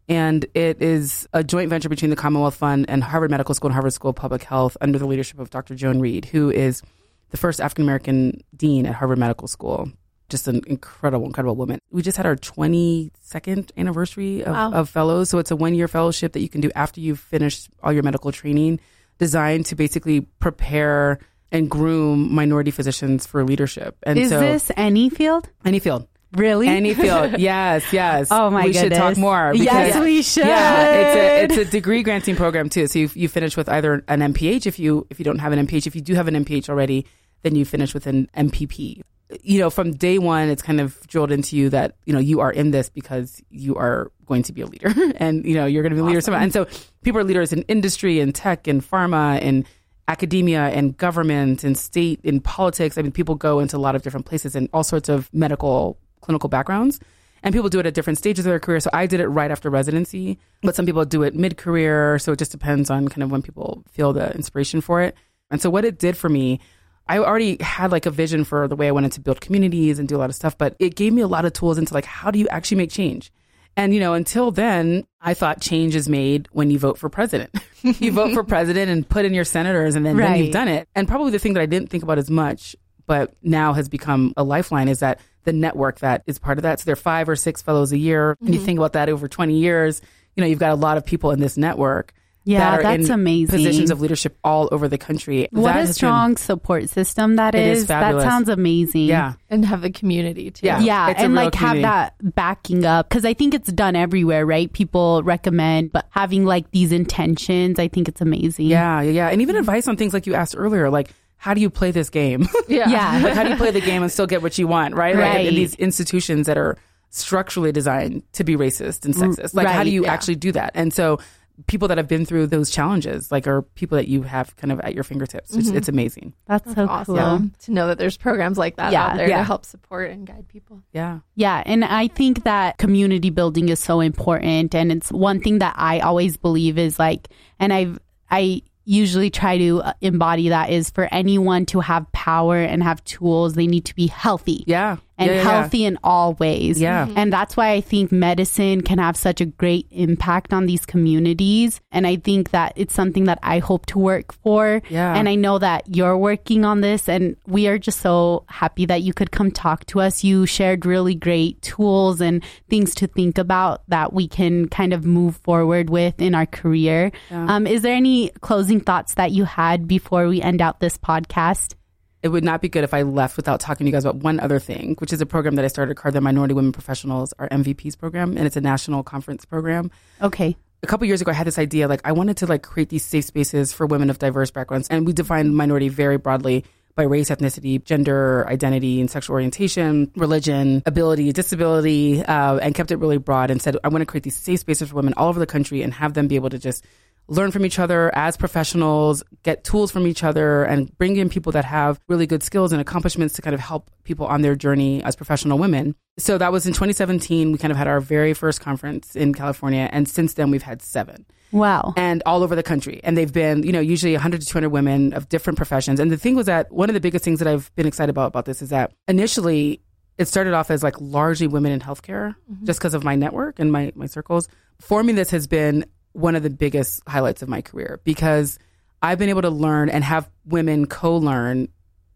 And 0.07 0.45
it 0.53 0.81
is 0.81 1.27
a 1.33 1.43
joint 1.43 1.69
venture 1.69 1.89
between 1.89 2.11
the 2.11 2.15
Commonwealth 2.15 2.55
Fund 2.55 2.85
and 2.87 3.03
Harvard 3.03 3.31
Medical 3.31 3.55
School 3.55 3.69
and 3.69 3.73
Harvard 3.73 3.93
School 3.93 4.09
of 4.11 4.15
Public 4.15 4.43
Health 4.43 4.77
under 4.81 4.99
the 4.99 5.07
leadership 5.07 5.39
of 5.39 5.49
Dr. 5.49 5.73
Joan 5.73 5.99
Reede, 5.99 6.25
who 6.25 6.51
is 6.51 6.83
the 7.31 7.37
first 7.37 7.59
African 7.59 7.85
American 7.85 8.41
dean 8.55 8.85
at 8.85 8.93
Harvard 8.93 9.17
Medical 9.17 9.47
School. 9.47 9.89
Just 10.29 10.47
an 10.47 10.61
incredible, 10.65 11.25
incredible 11.27 11.55
woman. 11.55 11.79
We 11.91 12.01
just 12.01 12.17
had 12.17 12.25
our 12.25 12.35
22nd 12.35 13.71
anniversary 13.77 14.43
of, 14.43 14.53
Wow. 14.53 14.71
of 14.73 14.89
fellows. 14.89 15.29
So 15.29 15.37
it's 15.37 15.51
a 15.51 15.55
one 15.55 15.75
year 15.75 15.87
fellowship 15.87 16.33
that 16.33 16.39
you 16.41 16.49
can 16.49 16.61
do 16.61 16.71
after 16.75 16.99
you've 16.99 17.19
finished 17.19 17.69
all 17.83 17.93
your 17.93 18.03
medical 18.03 18.31
training, 18.31 18.79
designed 19.19 19.65
to 19.67 19.75
basically 19.75 20.21
prepare 20.39 21.19
and 21.51 21.69
groom 21.69 22.33
minority 22.33 22.71
physicians 22.71 23.25
for 23.25 23.43
leadership. 23.43 23.95
And 24.03 24.17
Is 24.19 24.29
so, 24.29 24.39
this 24.39 24.71
any 24.75 25.09
field? 25.09 25.47
any 25.63 25.77
field, 25.79 26.07
Really? 26.33 26.67
any 26.67 26.93
field. 26.95 27.35
yes, 27.39 27.85
yes. 27.93 28.27
Oh 28.31 28.49
my 28.49 28.65
we 28.65 28.73
should 28.73 28.91
talk 28.91 28.99
goodness. 29.13 29.17
more. 29.19 29.53
Yes, 29.55 29.97
we 29.99 30.21
should. 30.23 30.45
Yeah, 30.47 30.95
it's 30.95 31.15
a 31.15 31.43
it's 31.61 31.69
a 31.69 31.71
degree 31.71 32.01
granting 32.03 32.35
program 32.35 32.67
too. 32.69 32.87
So 32.87 32.97
you 32.99 33.09
you 33.13 33.27
finish 33.29 33.55
with 33.55 33.69
either 33.69 34.03
an 34.07 34.21
MPH 34.33 34.65
if 34.65 34.79
you 34.79 35.05
if 35.11 35.19
you 35.19 35.23
don't 35.23 35.39
have 35.39 35.53
an 35.53 35.65
MPH. 35.67 35.85
If 35.87 35.95
you 35.95 36.01
do 36.01 36.15
have 36.15 36.27
an 36.27 36.33
MPH 36.43 36.67
already, 36.67 37.05
then 37.43 37.55
you 37.55 37.63
finish 37.63 37.93
with 37.93 38.07
an 38.07 38.27
MPP. 38.35 39.01
You 39.43 39.59
know, 39.59 39.69
from 39.69 39.93
day 39.93 40.17
one, 40.17 40.49
it's 40.49 40.61
kind 40.61 40.79
of 40.79 40.99
drilled 41.07 41.31
into 41.31 41.55
you 41.55 41.69
that 41.69 41.95
you 42.05 42.13
know 42.13 42.19
you 42.19 42.39
are 42.39 42.51
in 42.51 42.71
this 42.71 42.89
because 42.89 43.41
you 43.49 43.75
are 43.75 44.11
going 44.25 44.43
to 44.43 44.53
be 44.53 44.61
a 44.61 44.65
leader, 44.65 44.93
and 45.17 45.45
you 45.45 45.55
know 45.55 45.65
you're 45.65 45.83
going 45.83 45.91
to 45.91 45.95
be 45.95 46.01
a 46.01 46.05
leader. 46.05 46.21
Somewhere. 46.21 46.41
And 46.41 46.53
so 46.53 46.67
people 47.03 47.19
are 47.19 47.23
leaders 47.23 47.53
in 47.53 47.63
industry 47.63 48.19
and 48.19 48.33
tech 48.33 48.67
and 48.67 48.81
pharma 48.81 49.39
and 49.41 49.65
academia 50.07 50.67
and 50.69 50.95
government 50.97 51.63
and 51.63 51.77
state 51.77 52.19
and 52.23 52.43
politics. 52.43 52.97
I 52.97 53.01
mean, 53.01 53.11
people 53.11 53.35
go 53.35 53.59
into 53.59 53.77
a 53.77 53.79
lot 53.79 53.95
of 53.95 54.03
different 54.03 54.25
places 54.25 54.55
and 54.55 54.69
all 54.73 54.83
sorts 54.83 55.09
of 55.09 55.33
medical 55.33 55.97
clinical 56.21 56.49
backgrounds. 56.49 56.99
And 57.43 57.53
people 57.53 57.69
do 57.69 57.79
it 57.79 57.85
at 57.85 57.93
different 57.93 58.17
stages 58.17 58.45
of 58.45 58.49
their 58.49 58.59
career. 58.59 58.79
So 58.79 58.89
I 58.91 59.05
did 59.05 59.19
it 59.19 59.27
right 59.27 59.51
after 59.51 59.69
residency, 59.69 60.39
but 60.63 60.75
some 60.75 60.87
people 60.87 61.05
do 61.05 61.21
it 61.21 61.35
mid 61.35 61.57
career. 61.57 62.17
So 62.17 62.31
it 62.31 62.39
just 62.39 62.51
depends 62.51 62.89
on 62.89 63.07
kind 63.07 63.21
of 63.21 63.31
when 63.31 63.43
people 63.43 63.83
feel 63.91 64.13
the 64.13 64.33
inspiration 64.33 64.81
for 64.81 65.01
it. 65.01 65.15
And 65.51 65.61
so 65.61 65.69
what 65.69 65.85
it 65.85 65.99
did 65.99 66.17
for 66.17 66.27
me, 66.27 66.59
I 67.07 67.19
already 67.19 67.57
had 67.61 67.91
like 67.91 68.05
a 68.05 68.11
vision 68.11 68.43
for 68.43 68.67
the 68.67 68.75
way 68.75 68.87
I 68.87 68.91
wanted 68.91 69.11
to 69.13 69.21
build 69.21 69.41
communities 69.41 69.99
and 69.99 70.07
do 70.07 70.15
a 70.15 70.19
lot 70.19 70.29
of 70.29 70.35
stuff, 70.35 70.57
but 70.57 70.75
it 70.79 70.95
gave 70.95 71.13
me 71.13 71.21
a 71.21 71.27
lot 71.27 71.45
of 71.45 71.53
tools 71.53 71.77
into 71.77 71.93
like, 71.93 72.05
how 72.05 72.31
do 72.31 72.39
you 72.39 72.47
actually 72.49 72.77
make 72.77 72.91
change? 72.91 73.31
And, 73.77 73.93
you 73.93 73.99
know, 73.99 74.13
until 74.13 74.51
then, 74.51 75.05
I 75.19 75.33
thought 75.33 75.59
change 75.59 75.95
is 75.95 76.07
made 76.07 76.47
when 76.51 76.71
you 76.71 76.79
vote 76.79 76.97
for 76.97 77.09
president. 77.09 77.53
you 77.81 78.11
vote 78.11 78.33
for 78.33 78.43
president 78.55 78.89
and 78.89 79.07
put 79.07 79.25
in 79.25 79.33
your 79.33 79.43
senators, 79.43 79.95
and 79.95 80.05
then, 80.05 80.15
then 80.15 80.37
you've 80.37 80.53
done 80.53 80.69
it. 80.69 80.87
And 80.95 81.07
probably 81.07 81.31
the 81.31 81.39
thing 81.39 81.53
that 81.53 81.61
I 81.61 81.65
didn't 81.65 81.89
think 81.89 82.01
about 82.01 82.17
as 82.17 82.29
much, 82.29 82.75
but 83.05 83.33
now 83.43 83.73
has 83.73 83.89
become 83.89 84.33
a 84.37 84.43
lifeline 84.43 84.87
is 84.87 84.99
that 84.99 85.19
the 85.43 85.53
network 85.53 85.99
that 85.99 86.23
is 86.25 86.39
part 86.39 86.57
of 86.57 86.63
that. 86.63 86.79
So 86.79 86.85
there 86.85 86.93
are 86.93 86.97
five 86.97 87.27
or 87.27 87.35
six 87.35 87.61
fellows 87.61 87.91
a 87.91 87.97
year. 87.97 88.37
And 88.39 88.49
you 88.49 88.55
mm-hmm. 88.55 88.65
think 88.65 88.79
about 88.79 88.93
that 88.93 89.09
over 89.09 89.27
20 89.27 89.57
years, 89.57 90.01
you 90.35 90.41
know, 90.41 90.47
you've 90.47 90.59
got 90.59 90.71
a 90.71 90.75
lot 90.75 90.97
of 90.97 91.05
people 91.05 91.31
in 91.31 91.39
this 91.39 91.57
network. 91.57 92.13
Yeah, 92.45 92.59
that 92.59 92.79
are 92.79 92.83
that's 92.83 93.07
in 93.07 93.11
amazing. 93.11 93.57
Positions 93.57 93.89
of 93.91 94.01
leadership 94.01 94.37
all 94.43 94.69
over 94.71 94.87
the 94.87 94.97
country. 94.99 95.47
what 95.51 95.63
That 95.63 95.69
a 95.75 95.79
has 95.79 95.89
been- 95.89 95.93
strong 95.95 96.37
support 96.37 96.89
system 96.89 97.35
that 97.37 97.55
is. 97.55 97.61
It 97.61 97.71
is 97.71 97.77
is 97.79 97.87
that 97.87 98.21
sounds 98.21 98.49
amazing. 98.49 99.07
yeah. 99.07 99.33
And 99.49 99.65
have 99.65 99.83
a 99.83 99.89
community 99.89 100.51
too. 100.51 100.65
Yeah. 100.67 100.79
Yeah, 100.79 101.09
It's 101.09 101.19
a 101.21 101.23
and 101.25 101.33
real 101.33 101.43
like 101.45 101.55
have 101.55 101.81
that 101.81 102.13
backing 102.35 102.85
up 102.85 103.09
because 103.09 103.25
I 103.25 103.33
think 103.33 103.53
it's 103.55 103.71
done 103.71 103.95
everywhere, 103.95 104.45
right? 104.45 104.71
People 104.71 105.23
recommend, 105.23 105.91
but 105.91 106.05
having 106.11 106.45
like 106.45 106.69
these 106.71 106.91
intentions, 106.91 107.79
I 107.79 107.87
think 107.87 108.07
it's 108.07 108.21
amazing. 108.21 108.67
Yeah, 108.67 109.01
yeah, 109.01 109.11
yeah. 109.11 109.27
And 109.29 109.41
even 109.41 109.55
advice 109.55 109.87
on 109.87 109.97
things 109.97 110.13
like 110.13 110.27
you 110.27 110.35
asked 110.35 110.55
earlier, 110.57 110.89
like 110.89 111.09
how 111.37 111.53
do 111.53 111.61
you 111.61 111.69
play 111.69 111.91
this 111.91 112.09
game? 112.09 112.47
Yeah. 112.67 112.89
Yeah. 112.89 113.21
like 113.23 113.33
how 113.33 113.43
do 113.43 113.49
you 113.49 113.55
play 113.57 113.71
the 113.71 113.81
game 113.81 114.01
and 114.03 114.11
still 114.11 114.27
get 114.27 114.41
what 114.41 114.57
you 114.57 114.67
want, 114.67 114.95
right? 114.95 115.15
Like 115.15 115.23
in- 115.25 115.39
in 115.39 115.45
Right. 115.45 115.55
these 115.55 115.75
institutions 115.75 116.47
that 116.47 116.57
are 116.57 116.77
structurally 117.09 117.71
designed 117.71 118.23
to 118.33 118.43
be 118.43 118.55
racist 118.55 119.05
and 119.05 119.13
sexist. 119.15 119.53
Like 119.55 119.67
how 119.67 119.83
do 119.83 119.89
you 119.89 120.03
yeah. 120.03 120.13
actually 120.13 120.35
do 120.35 120.51
that? 120.51 120.71
And 120.75 120.93
so 120.93 121.19
people 121.67 121.87
that 121.87 121.97
have 121.97 122.07
been 122.07 122.25
through 122.25 122.47
those 122.47 122.69
challenges, 122.69 123.31
like 123.31 123.47
are 123.47 123.61
people 123.61 123.95
that 123.97 124.07
you 124.07 124.23
have 124.23 124.55
kind 124.57 124.71
of 124.71 124.79
at 124.81 124.93
your 124.93 125.03
fingertips. 125.03 125.53
It's, 125.55 125.69
it's 125.69 125.87
amazing. 125.87 126.33
That's, 126.47 126.73
so 126.73 126.85
awesome 126.87 127.15
cool. 127.15 127.49
to 127.59 127.71
know 127.71 127.87
that 127.87 127.97
there's 127.97 128.17
programs 128.17 128.57
like 128.57 128.75
that 128.77 128.91
Yeah. 128.91 129.05
out 129.07 129.17
there 129.17 129.29
Yeah. 129.29 129.37
to 129.37 129.43
help 129.43 129.65
support 129.65 130.11
and 130.11 130.27
guide 130.27 130.47
people. 130.47 130.81
Yeah. 130.91 131.19
Yeah, 131.35 131.63
and 131.65 131.85
I 131.85 132.07
think 132.07 132.43
that 132.43 132.77
community 132.77 133.29
building 133.29 133.69
is 133.69 133.79
so 133.79 133.99
important 134.01 134.75
and 134.75 134.91
it's 134.91 135.11
one 135.11 135.39
thing 135.39 135.59
that 135.59 135.75
I 135.77 135.99
always 135.99 136.37
believe 136.37 136.77
is 136.77 136.99
like 136.99 137.29
and 137.59 137.71
I've 137.73 137.99
I 138.29 138.61
usually 138.87 139.29
try 139.31 139.57
to 139.57 139.81
uh, 139.81 139.93
embody 140.01 140.49
that 140.49 140.69
is 140.69 140.89
for 140.91 141.07
anyone 141.11 141.65
to 141.67 141.79
have 141.79 142.11
power 142.11 142.57
and 142.57 142.83
have 142.83 143.03
tools 143.03 143.53
they 143.55 143.65
need 143.67 143.85
to 143.85 143.95
be 143.95 144.07
healthy. 144.07 144.63
Yeah. 144.67 144.97
And 145.17 145.29
Yeah, 145.29 145.37
yeah, 145.37 145.43
yeah. 145.43 145.51
healthy 145.61 145.85
in 145.85 145.97
all 146.03 146.33
ways. 146.33 146.79
Yeah. 146.79 147.07
And 147.15 147.31
that's 147.31 147.55
why 147.55 147.71
I 147.71 147.81
think 147.81 148.11
medicine 148.11 148.81
can 148.81 148.97
have 148.97 149.15
such 149.15 149.39
a 149.41 149.45
great 149.45 149.87
impact 149.91 150.53
on 150.53 150.65
these 150.65 150.85
communities. 150.85 151.79
And 151.91 152.05
I 152.05 152.17
think 152.17 152.51
that 152.51 152.73
it's 152.75 152.93
something 152.93 153.23
that 153.25 153.39
I 153.41 153.59
hope 153.59 153.85
to 153.87 153.99
work 153.99 154.33
for. 154.33 154.81
Yeah. 154.89 155.15
And 155.15 155.29
I 155.29 155.35
know 155.35 155.57
that 155.59 155.83
you're 155.95 156.17
working 156.17 156.65
on 156.65 156.81
this 156.81 157.07
and 157.07 157.35
we 157.47 157.67
are 157.67 157.77
just 157.77 158.01
so 158.01 158.43
happy 158.49 158.85
that 158.85 159.03
you 159.03 159.13
could 159.13 159.31
come 159.31 159.51
talk 159.51 159.85
to 159.87 160.01
us. 160.01 160.23
You 160.23 160.45
shared 160.45 160.85
really 160.85 161.15
great 161.15 161.61
tools 161.61 162.19
and 162.21 162.43
things 162.69 162.93
to 162.95 163.07
think 163.07 163.37
about 163.37 163.83
that 163.87 164.13
we 164.13 164.27
can 164.27 164.67
kind 164.67 164.93
of 164.93 165.05
move 165.05 165.37
forward 165.37 165.89
with 165.89 166.21
in 166.21 166.35
our 166.35 166.45
career. 166.45 167.11
Um, 167.31 167.67
is 167.67 167.81
there 167.83 167.95
any 167.95 168.29
closing 168.41 168.79
thoughts 168.81 169.13
that 169.15 169.31
you 169.31 169.45
had 169.45 169.87
before 169.87 170.27
we 170.27 170.41
end 170.41 170.61
out 170.61 170.79
this 170.79 170.97
podcast? 170.97 171.75
It 172.23 172.29
would 172.29 172.43
not 172.43 172.61
be 172.61 172.69
good 172.69 172.83
if 172.83 172.93
I 172.93 173.03
left 173.03 173.37
without 173.37 173.59
talking 173.59 173.85
to 173.85 173.89
you 173.89 173.91
guys 173.91 174.05
about 174.05 174.17
one 174.17 174.39
other 174.39 174.59
thing, 174.59 174.95
which 174.99 175.13
is 175.13 175.21
a 175.21 175.25
program 175.25 175.55
that 175.55 175.65
I 175.65 175.67
started 175.67 175.95
called 175.95 176.15
the 176.15 176.21
Minority 176.21 176.53
Women 176.53 176.71
Professionals, 176.71 177.33
our 177.39 177.47
MVPs 177.49 177.97
program, 177.97 178.37
and 178.37 178.47
it's 178.47 178.55
a 178.55 178.61
national 178.61 179.03
conference 179.03 179.45
program. 179.45 179.91
Okay. 180.21 180.55
a 180.83 180.87
couple 180.87 181.07
years 181.07 181.21
ago, 181.21 181.31
I 181.31 181.33
had 181.35 181.47
this 181.47 181.59
idea 181.59 181.87
like 181.87 182.01
I 182.03 182.11
wanted 182.11 182.37
to 182.37 182.47
like 182.47 182.63
create 182.63 182.89
these 182.89 183.05
safe 183.05 183.25
spaces 183.25 183.73
for 183.73 183.85
women 183.85 184.09
of 184.09 184.19
diverse 184.19 184.51
backgrounds, 184.51 184.87
and 184.89 185.05
we 185.05 185.13
define 185.13 185.53
minority 185.53 185.89
very 185.89 186.17
broadly 186.17 186.65
by 186.95 187.03
race, 187.03 187.29
ethnicity, 187.29 187.83
gender, 187.83 188.47
identity, 188.47 189.01
and 189.01 189.11
sexual 189.11 189.33
orientation, 189.33 190.09
religion, 190.15 190.81
ability, 190.85 191.31
disability, 191.33 192.23
uh, 192.23 192.57
and 192.57 192.73
kept 192.73 192.89
it 192.91 192.97
really 192.97 193.17
broad. 193.17 193.51
And 193.51 193.61
said 193.61 193.77
I 193.83 193.89
want 193.89 194.01
to 194.01 194.05
create 194.05 194.23
these 194.23 194.37
safe 194.37 194.61
spaces 194.61 194.89
for 194.89 194.95
women 194.95 195.13
all 195.17 195.27
over 195.29 195.39
the 195.39 195.45
country 195.45 195.81
and 195.81 195.93
have 195.93 196.13
them 196.13 196.27
be 196.27 196.35
able 196.35 196.49
to 196.49 196.59
just 196.59 196.85
learn 197.27 197.51
from 197.51 197.65
each 197.65 197.79
other 197.79 198.13
as 198.15 198.37
professionals, 198.37 199.23
get 199.43 199.63
tools 199.63 199.91
from 199.91 200.07
each 200.07 200.23
other, 200.23 200.63
and 200.63 200.95
bring 200.97 201.17
in 201.17 201.29
people 201.29 201.51
that 201.53 201.65
have 201.65 201.99
really 202.07 202.27
good 202.27 202.43
skills 202.43 202.71
and 202.71 202.81
accomplishments 202.81 203.35
to 203.35 203.41
kind 203.41 203.53
of 203.53 203.59
help 203.59 203.89
people 204.03 204.25
on 204.27 204.41
their 204.41 204.55
journey 204.55 205.03
as 205.03 205.15
professional 205.15 205.57
women. 205.57 205.95
So 206.17 206.37
that 206.37 206.51
was 206.51 206.65
in 206.65 206.73
2017. 206.73 207.51
We 207.51 207.57
kind 207.57 207.71
of 207.71 207.77
had 207.77 207.87
our 207.87 207.99
very 207.99 208.33
first 208.33 208.61
conference 208.61 209.15
in 209.15 209.33
California, 209.33 209.89
and 209.91 210.07
since 210.07 210.33
then 210.33 210.51
we've 210.51 210.63
had 210.63 210.81
seven 210.81 211.25
Wow. 211.51 211.93
and 211.95 212.21
all 212.25 212.43
over 212.43 212.55
the 212.55 212.63
country. 212.63 212.99
And 213.03 213.17
they've 213.17 213.31
been, 213.31 213.63
you 213.63 213.71
know, 213.71 213.79
usually 213.79 214.13
100 214.13 214.41
to 214.41 214.47
200 214.47 214.69
women 214.69 215.13
of 215.13 215.29
different 215.29 215.57
professions. 215.57 215.99
And 215.99 216.11
the 216.11 216.17
thing 216.17 216.35
was 216.35 216.47
that 216.47 216.71
one 216.71 216.89
of 216.89 216.93
the 216.93 216.99
biggest 216.99 217.23
things 217.23 217.39
that 217.39 217.47
I've 217.47 217.73
been 217.75 217.87
excited 217.87 218.09
about 218.09 218.27
about 218.27 218.45
this 218.45 218.61
is 218.61 218.69
that 218.69 218.91
initially 219.07 219.81
it 220.17 220.27
started 220.27 220.53
off 220.53 220.71
as 220.71 220.83
like 220.83 220.95
largely 220.99 221.47
women 221.47 221.71
in 221.71 221.79
healthcare 221.79 222.35
mm-hmm. 222.51 222.65
just 222.65 222.79
because 222.79 222.93
of 222.93 223.03
my 223.03 223.15
network 223.15 223.59
and 223.59 223.71
my, 223.71 223.91
my 223.95 224.05
circles. 224.05 224.47
Forming 224.79 225.15
this 225.15 225.29
has 225.29 225.47
been 225.47 225.85
one 226.15 226.35
of 226.35 226.43
the 226.43 226.49
biggest 226.49 227.03
highlights 227.07 227.41
of 227.41 227.49
my 227.49 227.61
career 227.61 227.99
because 228.03 228.57
I've 229.01 229.19
been 229.19 229.29
able 229.29 229.41
to 229.43 229.49
learn 229.49 229.89
and 229.89 230.03
have 230.03 230.29
women 230.45 230.87
co 230.87 231.17
learn 231.17 231.67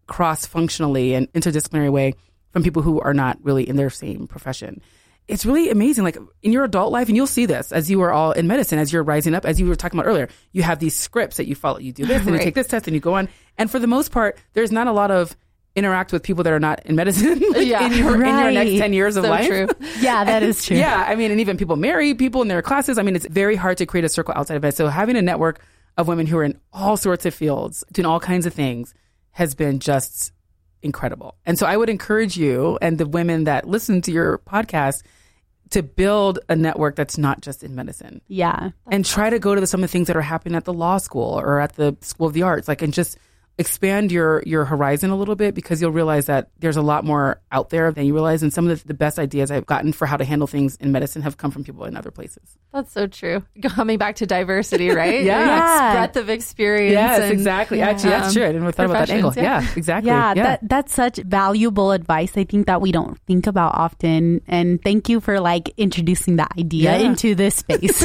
cross 0.07 0.45
functionally 0.45 1.13
and 1.13 1.31
interdisciplinary 1.33 1.91
way 1.91 2.13
from 2.51 2.63
people 2.63 2.81
who 2.81 2.99
are 3.01 3.13
not 3.13 3.37
really 3.43 3.67
in 3.67 3.75
their 3.75 3.89
same 3.89 4.25
profession. 4.27 4.81
It's 5.27 5.45
really 5.45 5.69
amazing. 5.69 6.03
Like 6.03 6.17
in 6.41 6.51
your 6.51 6.63
adult 6.63 6.91
life, 6.91 7.07
and 7.07 7.15
you'll 7.15 7.27
see 7.27 7.45
this 7.45 7.71
as 7.71 7.91
you 7.91 8.01
are 8.01 8.11
all 8.11 8.31
in 8.31 8.47
medicine, 8.47 8.79
as 8.79 8.91
you're 8.91 9.03
rising 9.03 9.35
up, 9.35 9.45
as 9.45 9.59
you 9.59 9.67
were 9.67 9.75
talking 9.75 9.99
about 9.99 10.09
earlier, 10.09 10.29
you 10.53 10.63
have 10.63 10.79
these 10.79 10.95
scripts 10.95 11.37
that 11.37 11.47
you 11.47 11.53
follow. 11.53 11.77
You 11.77 11.91
do 11.91 12.05
this 12.05 12.25
and 12.25 12.35
you 12.35 12.39
take 12.43 12.55
this 12.55 12.67
test 12.67 12.87
and 12.87 12.95
you 12.95 13.01
go 13.01 13.13
on. 13.13 13.29
And 13.57 13.69
for 13.69 13.77
the 13.77 13.85
most 13.85 14.11
part, 14.11 14.39
there's 14.53 14.71
not 14.71 14.87
a 14.87 14.91
lot 14.91 15.11
of 15.11 15.35
interact 15.79 16.11
with 16.13 16.21
people 16.21 16.43
that 16.43 16.53
are 16.53 16.59
not 16.59 16.85
in 16.85 16.95
medicine 16.95 17.39
like, 17.53 17.65
Yeah. 17.67 17.85
in, 17.85 17.93
your, 17.93 18.13
in 18.15 18.21
your 18.37 18.51
next 18.51 18.71
10 18.77 18.93
years 18.93 19.17
of 19.17 19.23
So 19.23 19.29
life. 19.31 19.47
true. 19.47 19.67
Yeah, 19.99 20.23
that 20.25 20.43
is 20.43 20.63
true. 20.63 20.77
Yeah, 20.77 21.03
I 21.07 21.15
mean, 21.15 21.31
and 21.31 21.39
even 21.39 21.57
people 21.57 21.75
marry 21.75 22.13
people 22.13 22.41
in 22.43 22.47
their 22.47 22.61
classes. 22.61 22.97
I 22.99 23.01
mean, 23.03 23.15
it's 23.15 23.25
very 23.27 23.55
hard 23.55 23.77
to 23.77 23.85
create 23.87 24.05
a 24.05 24.09
circle 24.09 24.33
outside 24.37 24.55
of 24.57 24.63
it. 24.65 24.75
So 24.75 24.87
having 24.87 25.15
a 25.17 25.21
network 25.21 25.61
of 25.97 26.07
women 26.07 26.27
who 26.27 26.37
are 26.37 26.43
in 26.43 26.59
all 26.71 26.95
sorts 26.97 27.25
of 27.25 27.33
fields, 27.33 27.83
doing 27.91 28.05
all 28.05 28.19
kinds 28.19 28.45
of 28.45 28.53
things, 28.53 28.93
has 29.31 29.55
been 29.55 29.79
just 29.79 30.31
incredible. 30.81 31.35
And 31.45 31.57
so 31.59 31.65
I 31.65 31.75
would 31.75 31.89
encourage 31.89 32.37
you 32.37 32.77
and 32.81 32.97
the 32.97 33.05
women 33.07 33.45
that 33.45 33.67
listen 33.67 34.01
to 34.03 34.11
your 34.11 34.37
podcast 34.39 35.01
to 35.71 35.83
build 35.83 36.39
a 36.49 36.55
network 36.55 36.95
that's 36.95 37.17
not 37.17 37.41
just 37.41 37.63
in 37.63 37.75
medicine 37.75 38.21
Yeah. 38.27 38.71
and 38.89 39.05
try 39.05 39.29
to 39.29 39.37
go 39.39 39.53
to 39.53 39.61
the, 39.61 39.67
some 39.67 39.83
of 39.83 39.89
the 39.89 39.91
things 39.91 40.07
that 40.07 40.15
are 40.15 40.21
happening 40.21 40.55
at 40.55 40.63
the 40.65 40.73
law 40.73 40.97
school 40.97 41.39
or 41.39 41.59
at 41.59 41.73
the 41.75 41.95
school 42.01 42.25
of 42.27 42.33
the 42.33 42.41
arts 42.43 42.67
like 42.67 42.81
and 42.81 42.91
just 42.93 43.17
expand 43.59 44.11
your 44.11 44.41
your 44.45 44.63
horizon 44.65 45.09
a 45.11 45.15
little 45.15 45.35
bit 45.35 45.53
because 45.53 45.81
you'll 45.81 45.91
realize 45.91 46.25
that 46.27 46.49
there's 46.59 46.77
a 46.77 46.81
lot 46.81 47.03
more 47.03 47.41
out 47.51 47.69
there 47.69 47.91
than 47.91 48.05
you 48.05 48.13
realize 48.13 48.41
and 48.41 48.53
some 48.53 48.67
of 48.67 48.81
the, 48.81 48.87
the 48.87 48.93
best 48.93 49.19
ideas 49.19 49.51
I've 49.51 49.65
gotten 49.65 49.91
for 49.93 50.07
how 50.07 50.15
to 50.17 50.23
handle 50.23 50.47
things 50.47 50.77
in 50.77 50.91
medicine 50.93 51.21
have 51.23 51.35
come 51.37 51.51
from 51.51 51.63
people 51.65 51.83
in 51.83 51.97
other 51.97 52.09
places. 52.09 52.57
That's 52.73 52.91
so 52.91 53.05
true. 53.05 53.43
Coming 53.61 53.97
back 53.97 54.15
to 54.15 54.25
diversity, 54.25 54.89
right? 54.89 55.23
Yeah. 55.29 55.45
Yeah. 55.45 55.93
breadth 55.93 56.15
of 56.15 56.29
experience. 56.29 56.93
Yes, 56.93 57.19
and, 57.21 57.33
exactly. 57.33 57.81
Actually, 57.81 58.11
that's 58.11 58.27
um, 58.29 58.33
true. 58.33 58.43
I 58.43 58.47
didn't 58.47 58.61
really 58.61 58.71
thought 58.73 58.85
about 58.85 59.07
that 59.07 59.13
angle. 59.13 59.31
professions, 59.31 59.65
Yeah, 59.67 59.77
exactly. 59.77 60.07
Yeah, 60.09 60.33
that 60.33 60.59
that's 60.63 60.93
such 60.93 61.17
valuable 61.17 61.91
advice. 61.91 62.37
I 62.37 62.45
think 62.45 62.67
that 62.67 62.79
we 62.81 62.91
don't 62.93 63.19
think 63.27 63.45
about 63.47 63.75
often. 63.75 64.41
And 64.47 64.81
thank 64.81 65.09
you 65.09 65.19
for 65.19 65.39
like 65.41 65.73
introducing 65.77 66.37
that 66.37 66.51
idea 66.57 66.97
Yeah. 66.97 67.09
into 67.09 67.35
this 67.35 67.55
space. 67.63 68.03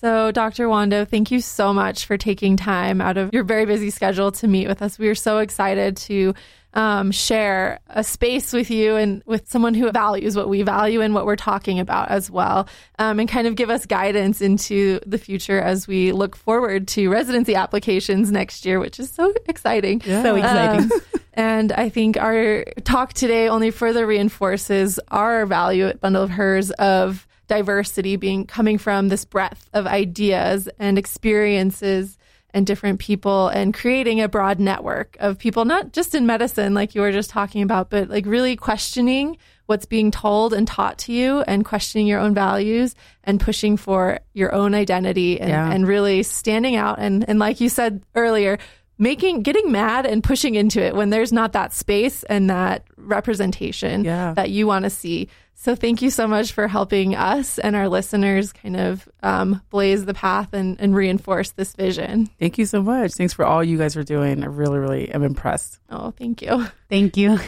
So, 0.00 0.32
Dr. 0.32 0.66
Nwando, 0.66 1.06
thank 1.06 1.30
you 1.30 1.42
so 1.42 1.74
much 1.74 2.06
for 2.06 2.16
taking 2.16 2.56
time 2.56 3.02
out 3.02 3.18
of 3.18 3.34
your 3.34 3.44
very 3.44 3.66
busy 3.66 3.90
schedule 3.90 4.32
to 4.32 4.48
meet 4.48 4.66
with 4.66 4.80
us. 4.80 4.98
We 4.98 5.08
are 5.08 5.14
so 5.14 5.38
excited 5.38 5.98
to 5.98 6.32
um, 6.72 7.10
share 7.10 7.80
a 7.86 8.02
space 8.02 8.54
with 8.54 8.70
you 8.70 8.96
and 8.96 9.22
with 9.26 9.50
someone 9.50 9.74
who 9.74 9.90
values 9.90 10.36
what 10.36 10.48
we 10.48 10.62
value 10.62 11.02
and 11.02 11.12
what 11.12 11.26
we're 11.26 11.36
talking 11.36 11.80
about 11.80 12.10
as 12.10 12.30
well, 12.30 12.66
um, 12.98 13.20
and 13.20 13.28
kind 13.28 13.46
of 13.46 13.56
give 13.56 13.68
us 13.68 13.84
guidance 13.84 14.40
into 14.40 15.00
the 15.04 15.18
future 15.18 15.60
as 15.60 15.86
we 15.86 16.12
look 16.12 16.34
forward 16.34 16.88
to 16.88 17.10
residency 17.10 17.54
applications 17.54 18.30
next 18.30 18.64
year, 18.64 18.80
which 18.80 18.98
is 18.98 19.10
so 19.10 19.34
exciting. 19.48 20.00
So 20.00 20.34
exciting. 20.34 20.90
Um, 20.90 21.00
and 21.34 21.72
I 21.72 21.90
think 21.90 22.16
our 22.16 22.64
talk 22.84 23.12
today 23.12 23.50
only 23.50 23.70
further 23.70 24.06
reinforces 24.06 24.98
our 25.08 25.44
value 25.44 25.88
at 25.88 26.00
Bundle 26.00 26.22
of 26.22 26.30
Hers 26.30 26.70
of 26.70 27.26
diversity 27.50 28.14
being 28.14 28.46
coming 28.46 28.78
from 28.78 29.08
this 29.08 29.24
breadth 29.24 29.68
of 29.74 29.84
ideas 29.88 30.68
and 30.78 30.96
experiences 30.96 32.16
and 32.54 32.64
different 32.64 33.00
people 33.00 33.48
and 33.48 33.74
creating 33.74 34.20
a 34.20 34.28
broad 34.28 34.60
network 34.60 35.16
of 35.18 35.36
people, 35.38 35.64
not 35.64 35.92
just 35.92 36.14
in 36.14 36.26
medicine, 36.26 36.74
like 36.74 36.94
you 36.94 37.00
were 37.00 37.10
just 37.12 37.28
talking 37.30 37.62
about, 37.62 37.90
but 37.90 38.08
like 38.08 38.24
really 38.24 38.54
questioning 38.54 39.36
what's 39.66 39.86
being 39.86 40.10
told 40.12 40.52
and 40.52 40.66
taught 40.66 40.98
to 40.98 41.12
you 41.12 41.40
and 41.42 41.64
questioning 41.64 42.06
your 42.06 42.20
own 42.20 42.34
values 42.34 42.94
and 43.24 43.40
pushing 43.40 43.76
for 43.76 44.18
your 44.32 44.52
own 44.52 44.74
identity 44.74 45.40
and, 45.40 45.50
Yeah. 45.50 45.70
and 45.72 45.86
really 45.86 46.22
standing 46.22 46.76
out. 46.76 46.98
And, 47.00 47.28
and 47.28 47.38
like 47.38 47.60
you 47.60 47.68
said 47.68 48.02
earlier, 48.14 48.58
making, 49.00 49.42
getting 49.42 49.72
mad 49.72 50.06
and 50.06 50.22
pushing 50.22 50.54
into 50.54 50.80
it 50.80 50.94
when 50.94 51.10
there's 51.10 51.32
not 51.32 51.52
that 51.54 51.72
space 51.72 52.22
and 52.24 52.48
that 52.50 52.84
representation 52.96 54.04
Yeah. 54.04 54.34
that 54.34 54.50
you 54.50 54.66
want 54.66 54.84
to 54.84 54.90
see. 54.90 55.28
So 55.54 55.74
thank 55.74 56.00
you 56.00 56.08
so 56.10 56.26
much 56.26 56.52
for 56.52 56.68
helping 56.68 57.14
us 57.14 57.58
and 57.58 57.76
our 57.76 57.88
listeners 57.88 58.52
kind 58.52 58.76
of 58.76 59.06
um, 59.22 59.60
blaze 59.70 60.04
the 60.06 60.14
path 60.14 60.54
and, 60.54 60.80
and 60.80 60.94
reinforce 60.94 61.50
this 61.50 61.74
vision. 61.74 62.28
Thank 62.38 62.56
you 62.56 62.64
so 62.64 62.82
much. 62.82 63.12
Thanks 63.12 63.34
for 63.34 63.44
all 63.44 63.62
you 63.62 63.76
guys 63.76 63.96
are 63.96 64.02
doing. 64.04 64.42
I 64.42 64.46
really, 64.46 64.78
really 64.78 65.10
am 65.10 65.22
impressed. 65.22 65.78
Oh, 65.90 66.12
thank 66.12 66.40
you. 66.40 66.66
thank 66.88 67.16
you. 67.16 67.38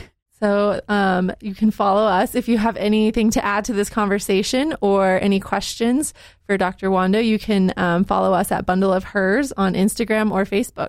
So 0.41 0.81
um, 0.89 1.31
you 1.41 1.55
can 1.55 1.71
follow 1.71 2.03
us 2.05 2.35
if 2.35 2.49
you 2.49 2.59
have 2.59 2.77
anything 2.77 3.31
to 3.31 3.45
add 3.45 3.65
to 3.67 3.73
this 3.73 3.89
conversation 3.89 4.75
or 4.81 5.19
any 5.23 5.39
questions 5.39 6.13
for 6.47 6.57
Dr. 6.59 6.89
Nwando. 6.91 7.25
You 7.25 7.39
can 7.39 7.73
um, 7.77 8.05
follow 8.05 8.35
us 8.35 8.51
at 8.51 8.67
Bundle 8.67 8.93
of 8.93 9.05
Hers 9.05 9.53
on 9.53 9.75
Instagram 9.75 10.33
or 10.33 10.45
Facebook. 10.45 10.89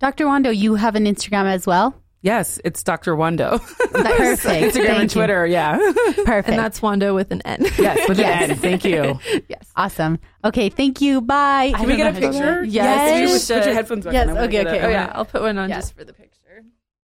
Dr. 0.00 0.24
Nwando, 0.24 0.56
you 0.56 0.74
have 0.74 0.96
an 0.96 1.04
Instagram 1.04 1.44
as 1.46 1.66
well? 1.66 1.94
Yes, 2.22 2.58
it's 2.64 2.82
Dr. 2.82 3.14
Nwando. 3.16 3.60
Perfect. 3.92 4.74
Instagram 4.74 4.86
Thank 4.86 4.88
and 4.88 5.02
you. 5.02 5.08
Twitter. 5.08 5.46
Yeah. 5.46 5.78
Perfect. 6.24 6.48
And 6.50 6.58
that's 6.58 6.80
Nwando 6.80 7.14
with 7.14 7.30
an 7.30 7.40
N. 7.46 7.62
yes, 7.78 8.08
with 8.08 8.18
Yes. 8.18 8.44
an 8.44 8.50
N. 8.50 8.56
Thank 8.58 8.84
you. 8.84 9.18
yes. 9.48 9.64
awesome. 9.76 10.18
Okay, 10.44 10.68
thank 10.68 11.00
you. 11.00 11.20
Bye. 11.22 11.72
Can 11.76 11.86
we 11.86 11.96
get 11.96 12.14
a 12.14 12.18
picture? 12.20 12.62
Yes, 12.64 13.10
Put 13.10 13.20
you 13.22 13.28
your- 13.28 13.38
should. 13.38 13.56
Put 13.58 13.64
your 13.66 13.74
headphones 13.74 14.04
back 14.04 14.14
Yes, 14.14 14.28
on. 14.28 14.38
Okay, 14.38 14.60
okay. 14.66 14.80
Oh, 14.82 14.88
yeah. 14.88 15.12
I'll 15.14 15.24
put 15.24 15.42
one 15.42 15.56
on 15.58 15.68
Yeah. 15.70 15.76
just 15.76 15.94
for 15.94 16.04
the 16.04 16.12
picture. 16.12 16.39